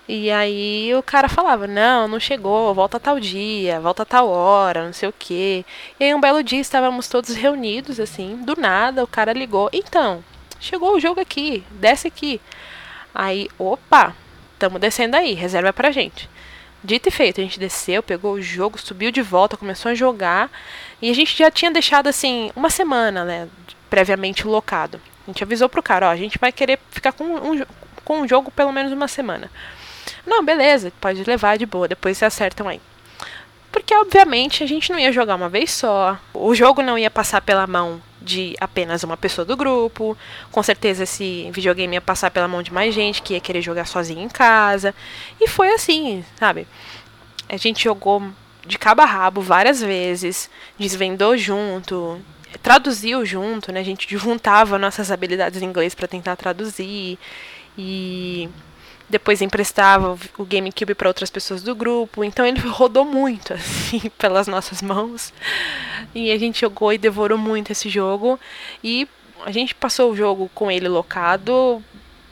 [0.09, 4.93] E aí o cara falava: "Não, não chegou, volta tal dia, volta tal hora, não
[4.93, 5.65] sei o quê".
[5.99, 10.25] E aí um belo dia estávamos todos reunidos assim, do nada o cara ligou: "Então,
[10.61, 12.41] chegou o jogo aqui, desce aqui".
[13.15, 14.15] Aí, opa,
[14.53, 16.29] estamos descendo aí, reserva pra gente.
[16.85, 20.51] Dito e feito, a gente desceu, pegou o jogo, subiu de volta, começou a jogar.
[21.03, 23.49] E a gente já tinha deixado assim uma semana, né,
[23.91, 25.01] previamente locado.
[25.27, 27.65] A gente avisou pro cara, ó, a gente vai querer ficar com um,
[28.05, 29.51] com um jogo pelo menos uma semana.
[30.27, 32.81] Não, beleza, pode levar de boa, depois se acertam aí.
[33.73, 36.19] Porque obviamente a gente não ia jogar uma vez só.
[36.33, 40.17] O jogo não ia passar pela mão de apenas uma pessoa do grupo.
[40.51, 43.87] Com certeza esse videogame ia passar pela mão de mais gente que ia querer jogar
[43.87, 44.95] sozinho em casa.
[45.41, 46.67] E foi assim, sabe?
[47.49, 48.23] A gente jogou
[48.67, 52.21] de cabo a rabo várias vezes, desvendou junto,
[52.63, 53.81] traduziu junto, né?
[53.81, 57.19] A gente juntava nossas habilidades em inglês para tentar traduzir
[57.79, 58.49] e
[59.09, 62.25] depois emprestava o GameCube para outras pessoas do grupo.
[62.25, 65.33] Então ele rodou muito assim pelas nossas mãos.
[66.15, 68.39] E a gente jogou e devorou muito esse jogo
[68.83, 69.09] e
[69.45, 71.83] a gente passou o jogo com ele locado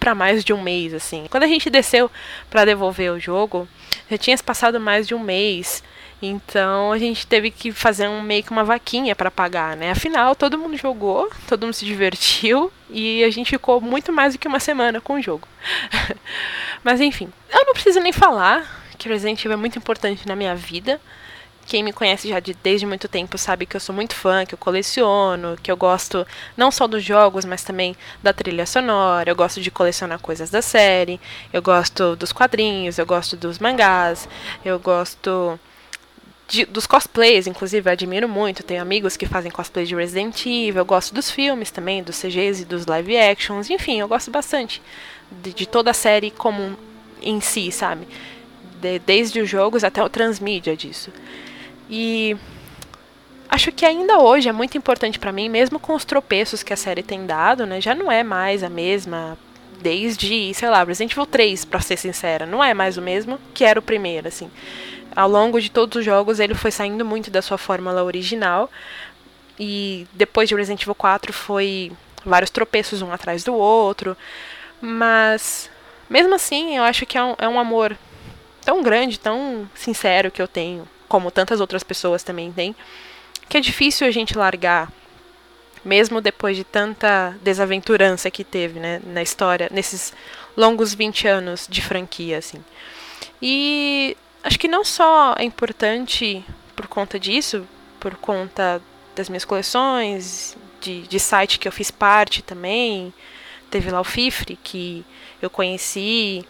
[0.01, 1.27] para mais de um mês assim.
[1.31, 2.11] Quando a gente desceu
[2.51, 3.69] para devolver o jogo,
[4.11, 5.83] já tinha passado mais de um mês.
[6.27, 9.91] Então a gente teve que fazer um meio que uma vaquinha para pagar, né?
[9.91, 14.39] Afinal, todo mundo jogou, todo mundo se divertiu e a gente ficou muito mais do
[14.39, 15.47] que uma semana com o jogo.
[16.83, 20.55] Mas enfim, eu não preciso nem falar que Resident Evil é muito importante na minha
[20.55, 21.01] vida,
[21.67, 24.55] quem me conhece já de, desde muito tempo sabe que eu sou muito fã, que
[24.55, 29.31] eu coleciono, que eu gosto não só dos jogos, mas também da trilha sonora.
[29.31, 31.21] Eu gosto de colecionar coisas da série,
[31.53, 34.29] eu gosto dos quadrinhos, eu gosto dos mangás,
[34.65, 35.59] eu gosto
[36.47, 38.63] de, dos cosplays, inclusive, eu admiro muito.
[38.63, 42.63] Tenho amigos que fazem cosplay de Resident Evil, eu gosto dos filmes também, dos CGs
[42.63, 44.83] e dos live actions, enfim, eu gosto bastante
[45.31, 46.77] de, de toda a série como
[47.23, 48.07] em si, sabe?
[48.81, 51.11] De, desde os jogos até o transmídia disso.
[51.89, 52.37] E
[53.49, 56.77] acho que ainda hoje é muito importante para mim, mesmo com os tropeços que a
[56.77, 57.81] série tem dado, né?
[57.81, 59.39] Já não é mais a mesma
[59.81, 63.65] desde, sei lá, Resident Evil 3, para ser sincera, não é mais o mesmo que
[63.65, 64.51] era o primeiro, assim.
[65.15, 68.71] Ao longo de todos os jogos ele foi saindo muito da sua fórmula original.
[69.59, 71.93] E depois de Resident Evil 4 foi
[72.25, 74.17] vários tropeços um atrás do outro.
[74.81, 75.71] Mas
[76.09, 77.97] mesmo assim, eu acho que é um, é um amor
[78.65, 82.75] tão grande, tão sincero que eu tenho como tantas outras pessoas também têm,
[83.49, 84.91] que é difícil a gente largar,
[85.85, 90.13] mesmo depois de tanta desaventurança que teve né, na história, nesses
[90.57, 92.65] longos 20 anos de franquia, assim.
[93.41, 96.45] E acho que não só é importante
[96.77, 97.67] por conta disso,
[97.99, 98.81] por conta
[99.17, 103.13] das minhas coleções, de, de site que eu fiz parte também,
[103.71, 105.05] teve lá o Fifre, que
[105.41, 106.45] eu conheci,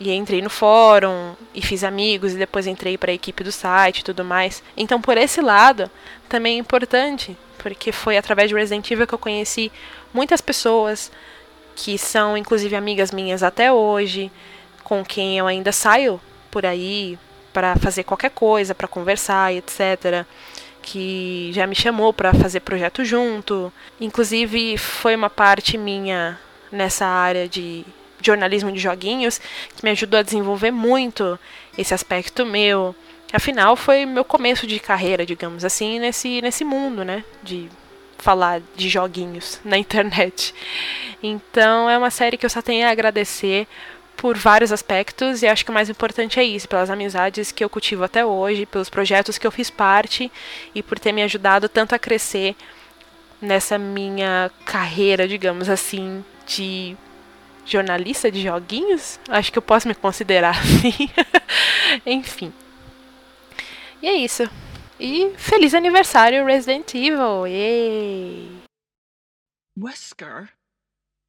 [0.00, 4.00] e entrei no fórum e fiz amigos e depois entrei para a equipe do site
[4.00, 4.62] e tudo mais.
[4.76, 5.90] Então, por esse lado,
[6.28, 9.70] também é importante, porque foi através de Resident Evil que eu conheci
[10.12, 11.12] muitas pessoas
[11.76, 14.30] que são inclusive amigas minhas até hoje,
[14.82, 16.20] com quem eu ainda saio
[16.50, 17.18] por aí
[17.54, 20.26] para fazer qualquer coisa, para conversar e etc.
[20.82, 23.72] Que já me chamou para fazer projeto junto.
[24.00, 26.38] Inclusive, foi uma parte minha
[26.70, 27.86] nessa área de
[28.20, 29.38] jornalismo de joguinhos,
[29.76, 31.38] que me ajudou a desenvolver muito
[31.78, 32.94] esse aspecto meu.
[33.32, 37.24] Afinal, foi meu começo de carreira, digamos assim, nesse, nesse mundo, né?
[37.42, 37.68] De
[38.18, 40.54] falar de joguinhos na internet.
[41.22, 43.68] Então, é uma série que eu só tenho a agradecer
[44.24, 47.68] por vários aspectos e acho que o mais importante é isso, pelas amizades que eu
[47.68, 50.32] cultivo até hoje, pelos projetos que eu fiz parte
[50.74, 52.56] e por ter me ajudado tanto a crescer
[53.38, 56.96] nessa minha carreira, digamos assim, de
[57.66, 59.20] jornalista de joguinhos?
[59.28, 61.10] Acho que eu posso me considerar assim.
[62.06, 62.50] Enfim.
[64.00, 64.44] E é isso.
[64.98, 67.46] E feliz aniversário Resident Evil.
[67.46, 68.48] Yay!
[69.78, 70.48] Wesker?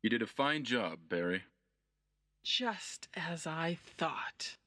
[0.01, 1.43] You did a fine job, Barry.
[2.47, 4.59] Just as I thought.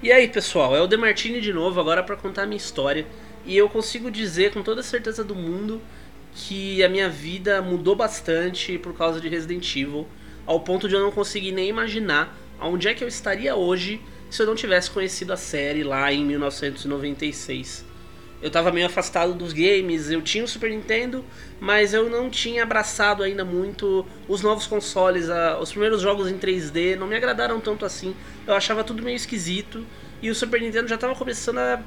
[0.00, 3.08] E aí, pessoal, é o Demartini de novo agora para contar a minha história.
[3.44, 5.82] E eu consigo dizer com toda a certeza do mundo
[6.32, 10.06] que a minha vida mudou bastante por causa de Resident Evil,
[10.46, 14.40] ao ponto de eu não conseguir nem imaginar onde é que eu estaria hoje se
[14.40, 17.87] eu não tivesse conhecido a série lá em 1996
[18.40, 21.24] eu tava meio afastado dos games, eu tinha o Super Nintendo,
[21.60, 26.38] mas eu não tinha abraçado ainda muito os novos consoles, a, os primeiros jogos em
[26.38, 28.14] 3D não me agradaram tanto assim,
[28.46, 29.84] eu achava tudo meio esquisito,
[30.22, 31.82] e o Super Nintendo já tava começando a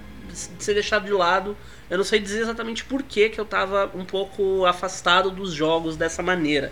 [0.60, 1.56] ser deixado de lado,
[1.90, 5.96] eu não sei dizer exatamente por que, que eu tava um pouco afastado dos jogos
[5.96, 6.72] dessa maneira,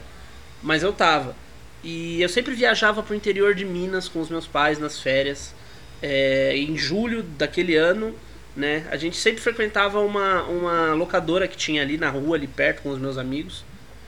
[0.61, 1.35] mas eu tava.
[1.81, 5.53] E eu sempre viajava pro interior de Minas com os meus pais nas férias,
[6.01, 8.13] é, em julho daquele ano
[8.55, 8.85] né?
[8.91, 12.89] A gente sempre frequentava uma, uma locadora que tinha ali na rua, ali perto, com
[12.89, 13.63] os meus amigos.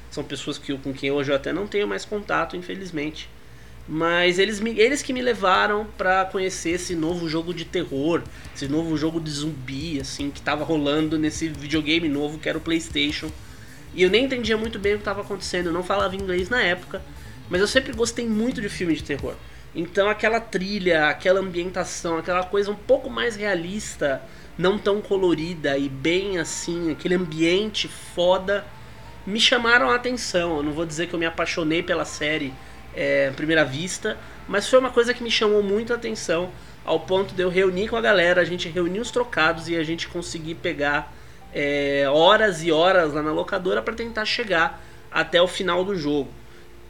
[0.09, 3.29] São pessoas que, com quem hoje eu até não tenho mais contato, infelizmente.
[3.87, 8.21] Mas eles, me, eles que me levaram para conhecer esse novo jogo de terror,
[8.55, 12.61] esse novo jogo de zumbi, assim, que tava rolando nesse videogame novo que era o
[12.61, 13.31] PlayStation.
[13.93, 16.61] E eu nem entendia muito bem o que estava acontecendo, eu não falava inglês na
[16.61, 17.01] época,
[17.49, 19.35] mas eu sempre gostei muito de filme de terror.
[19.73, 24.21] Então aquela trilha, aquela ambientação, aquela coisa um pouco mais realista,
[24.57, 28.65] não tão colorida e bem assim, aquele ambiente foda,
[29.25, 30.57] me chamaram a atenção.
[30.57, 32.53] Eu não vou dizer que eu me apaixonei pela série
[32.93, 34.17] é, à primeira vista,
[34.47, 36.51] mas foi uma coisa que me chamou muito a atenção,
[36.83, 39.83] ao ponto de eu reunir com a galera, a gente reunir os trocados e a
[39.83, 41.13] gente conseguir pegar
[41.53, 46.40] é, horas e horas lá na locadora para tentar chegar até o final do jogo.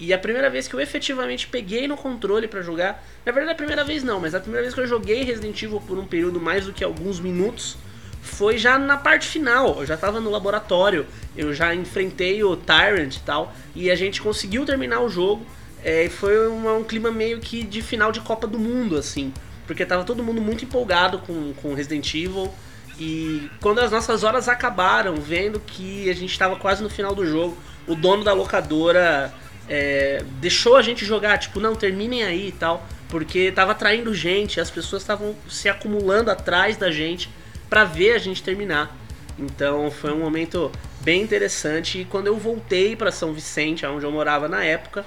[0.01, 3.55] E a primeira vez que eu efetivamente peguei no controle para jogar, na verdade a
[3.55, 6.41] primeira vez não, mas a primeira vez que eu joguei Resident Evil por um período
[6.41, 7.77] mais do que alguns minutos,
[8.19, 9.79] foi já na parte final.
[9.79, 11.05] Eu já tava no laboratório,
[11.37, 15.45] eu já enfrentei o Tyrant e tal, e a gente conseguiu terminar o jogo.
[15.83, 19.31] É, foi um, um clima meio que de final de Copa do Mundo, assim,
[19.67, 22.51] porque tava todo mundo muito empolgado com, com Resident Evil.
[22.99, 27.23] E quando as nossas horas acabaram, vendo que a gente estava quase no final do
[27.23, 27.55] jogo,
[27.87, 29.31] o dono da locadora
[29.74, 34.59] é, deixou a gente jogar, tipo, não, terminem aí e tal, porque tava atraindo gente,
[34.59, 37.30] as pessoas estavam se acumulando atrás da gente
[37.69, 38.93] para ver a gente terminar.
[39.39, 40.69] Então foi um momento
[40.99, 45.05] bem interessante e quando eu voltei para São Vicente, onde eu morava na época,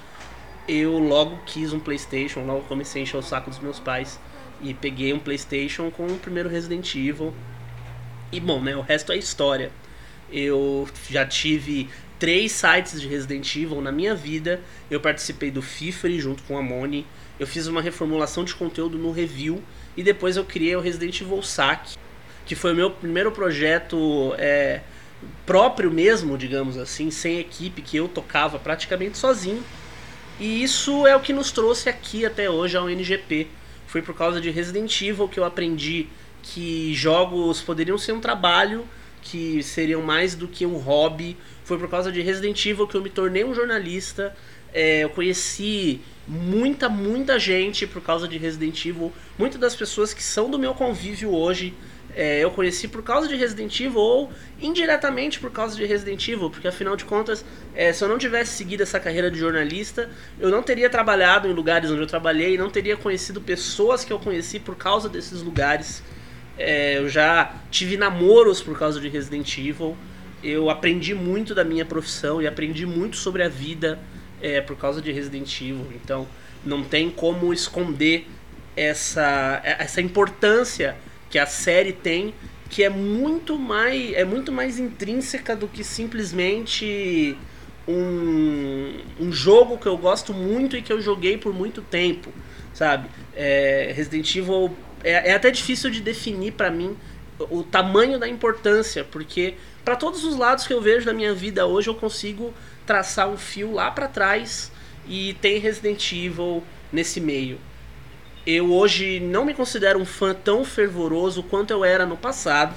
[0.66, 4.18] eu logo quis um PlayStation, logo comecei a encher o saco dos meus pais
[4.62, 7.34] e peguei um PlayStation com o primeiro Resident Evil.
[8.32, 9.70] E bom, né, o resto é história.
[10.32, 14.60] Eu já tive três sites de Resident Evil na minha vida.
[14.90, 17.06] Eu participei do FIFRE junto com a Moni.
[17.38, 19.62] Eu fiz uma reformulação de conteúdo no review
[19.96, 21.96] e depois eu criei o Resident Evil SAC,
[22.46, 24.80] que foi o meu primeiro projeto é,
[25.44, 29.62] próprio mesmo, digamos assim, sem equipe, que eu tocava praticamente sozinho.
[30.38, 33.46] E isso é o que nos trouxe aqui até hoje ao NGP.
[33.86, 36.08] Foi por causa de Resident Evil que eu aprendi
[36.42, 38.86] que jogos poderiam ser um trabalho,
[39.24, 41.36] que seriam mais do que um hobby.
[41.64, 44.36] Foi por causa de Resident Evil que eu me tornei um jornalista.
[44.72, 49.12] É, eu conheci muita, muita gente por causa de Resident Evil.
[49.38, 51.74] Muitas das pessoas que são do meu convívio hoje
[52.16, 56.48] é, eu conheci por causa de Resident Evil ou indiretamente por causa de Resident Evil,
[56.48, 57.44] porque afinal de contas,
[57.74, 60.08] é, se eu não tivesse seguido essa carreira de jornalista,
[60.38, 64.18] eu não teria trabalhado em lugares onde eu trabalhei, não teria conhecido pessoas que eu
[64.18, 66.02] conheci por causa desses lugares.
[66.58, 69.96] É, eu já tive namoros por causa de Resident Evil.
[70.42, 73.98] Eu aprendi muito da minha profissão e aprendi muito sobre a vida
[74.40, 75.86] é, por causa de Resident Evil.
[75.94, 76.26] Então,
[76.64, 78.26] não tem como esconder
[78.76, 80.96] essa, essa importância
[81.30, 82.34] que a série tem,
[82.70, 87.36] que é muito mais é muito mais intrínseca do que simplesmente
[87.86, 92.32] um, um jogo que eu gosto muito e que eu joguei por muito tempo,
[92.72, 93.08] sabe?
[93.34, 94.74] É, Resident Evil
[95.04, 96.96] é, é até difícil de definir para mim
[97.50, 101.66] o tamanho da importância, porque para todos os lados que eu vejo da minha vida
[101.66, 102.54] hoje eu consigo
[102.86, 104.70] traçar um fio lá para trás
[105.06, 107.58] e tem Resident Evil nesse meio.
[108.46, 112.74] Eu hoje não me considero um fã tão fervoroso quanto eu era no passado.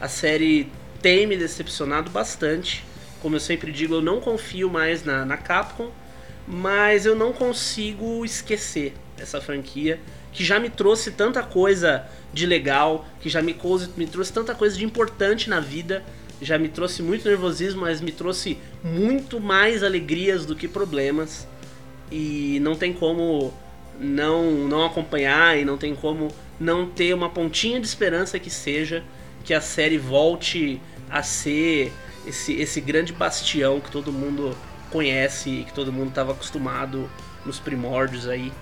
[0.00, 0.70] A série
[1.00, 2.84] tem me decepcionado bastante.
[3.22, 5.90] Como eu sempre digo, eu não confio mais na, na Capcom,
[6.46, 10.00] mas eu não consigo esquecer essa franquia
[10.34, 13.56] que já me trouxe tanta coisa de legal, que já me,
[13.96, 16.04] me trouxe tanta coisa de importante na vida,
[16.42, 21.46] já me trouxe muito nervosismo, mas me trouxe muito mais alegrias do que problemas.
[22.10, 23.54] E não tem como
[23.98, 26.28] não, não acompanhar e não tem como
[26.58, 29.02] não ter uma pontinha de esperança que seja
[29.44, 31.92] que a série volte a ser
[32.26, 34.56] esse, esse grande bastião que todo mundo
[34.90, 37.08] conhece e que todo mundo estava acostumado
[37.44, 38.52] nos primórdios aí.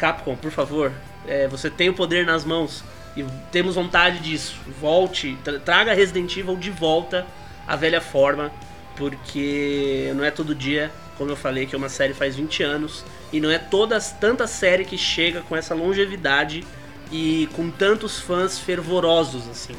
[0.00, 0.90] Capcom, por favor,
[1.28, 2.82] é, você tem o poder nas mãos
[3.14, 3.22] e
[3.52, 4.56] temos vontade disso.
[4.80, 7.26] Volte, tra traga Resident Evil de volta
[7.68, 8.50] à velha forma,
[8.96, 13.04] porque não é todo dia como eu falei, que é uma série faz 20 anos
[13.30, 16.64] e não é toda tanta série que chega com essa longevidade
[17.12, 19.76] e com tantos fãs fervorosos assim.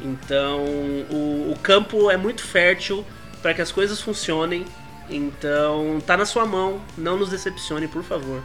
[0.00, 0.64] Então,
[1.10, 3.04] o, o campo é muito fértil
[3.42, 4.64] para que as coisas funcionem.
[5.10, 8.42] Então, tá na sua mão, não nos decepcione, por favor.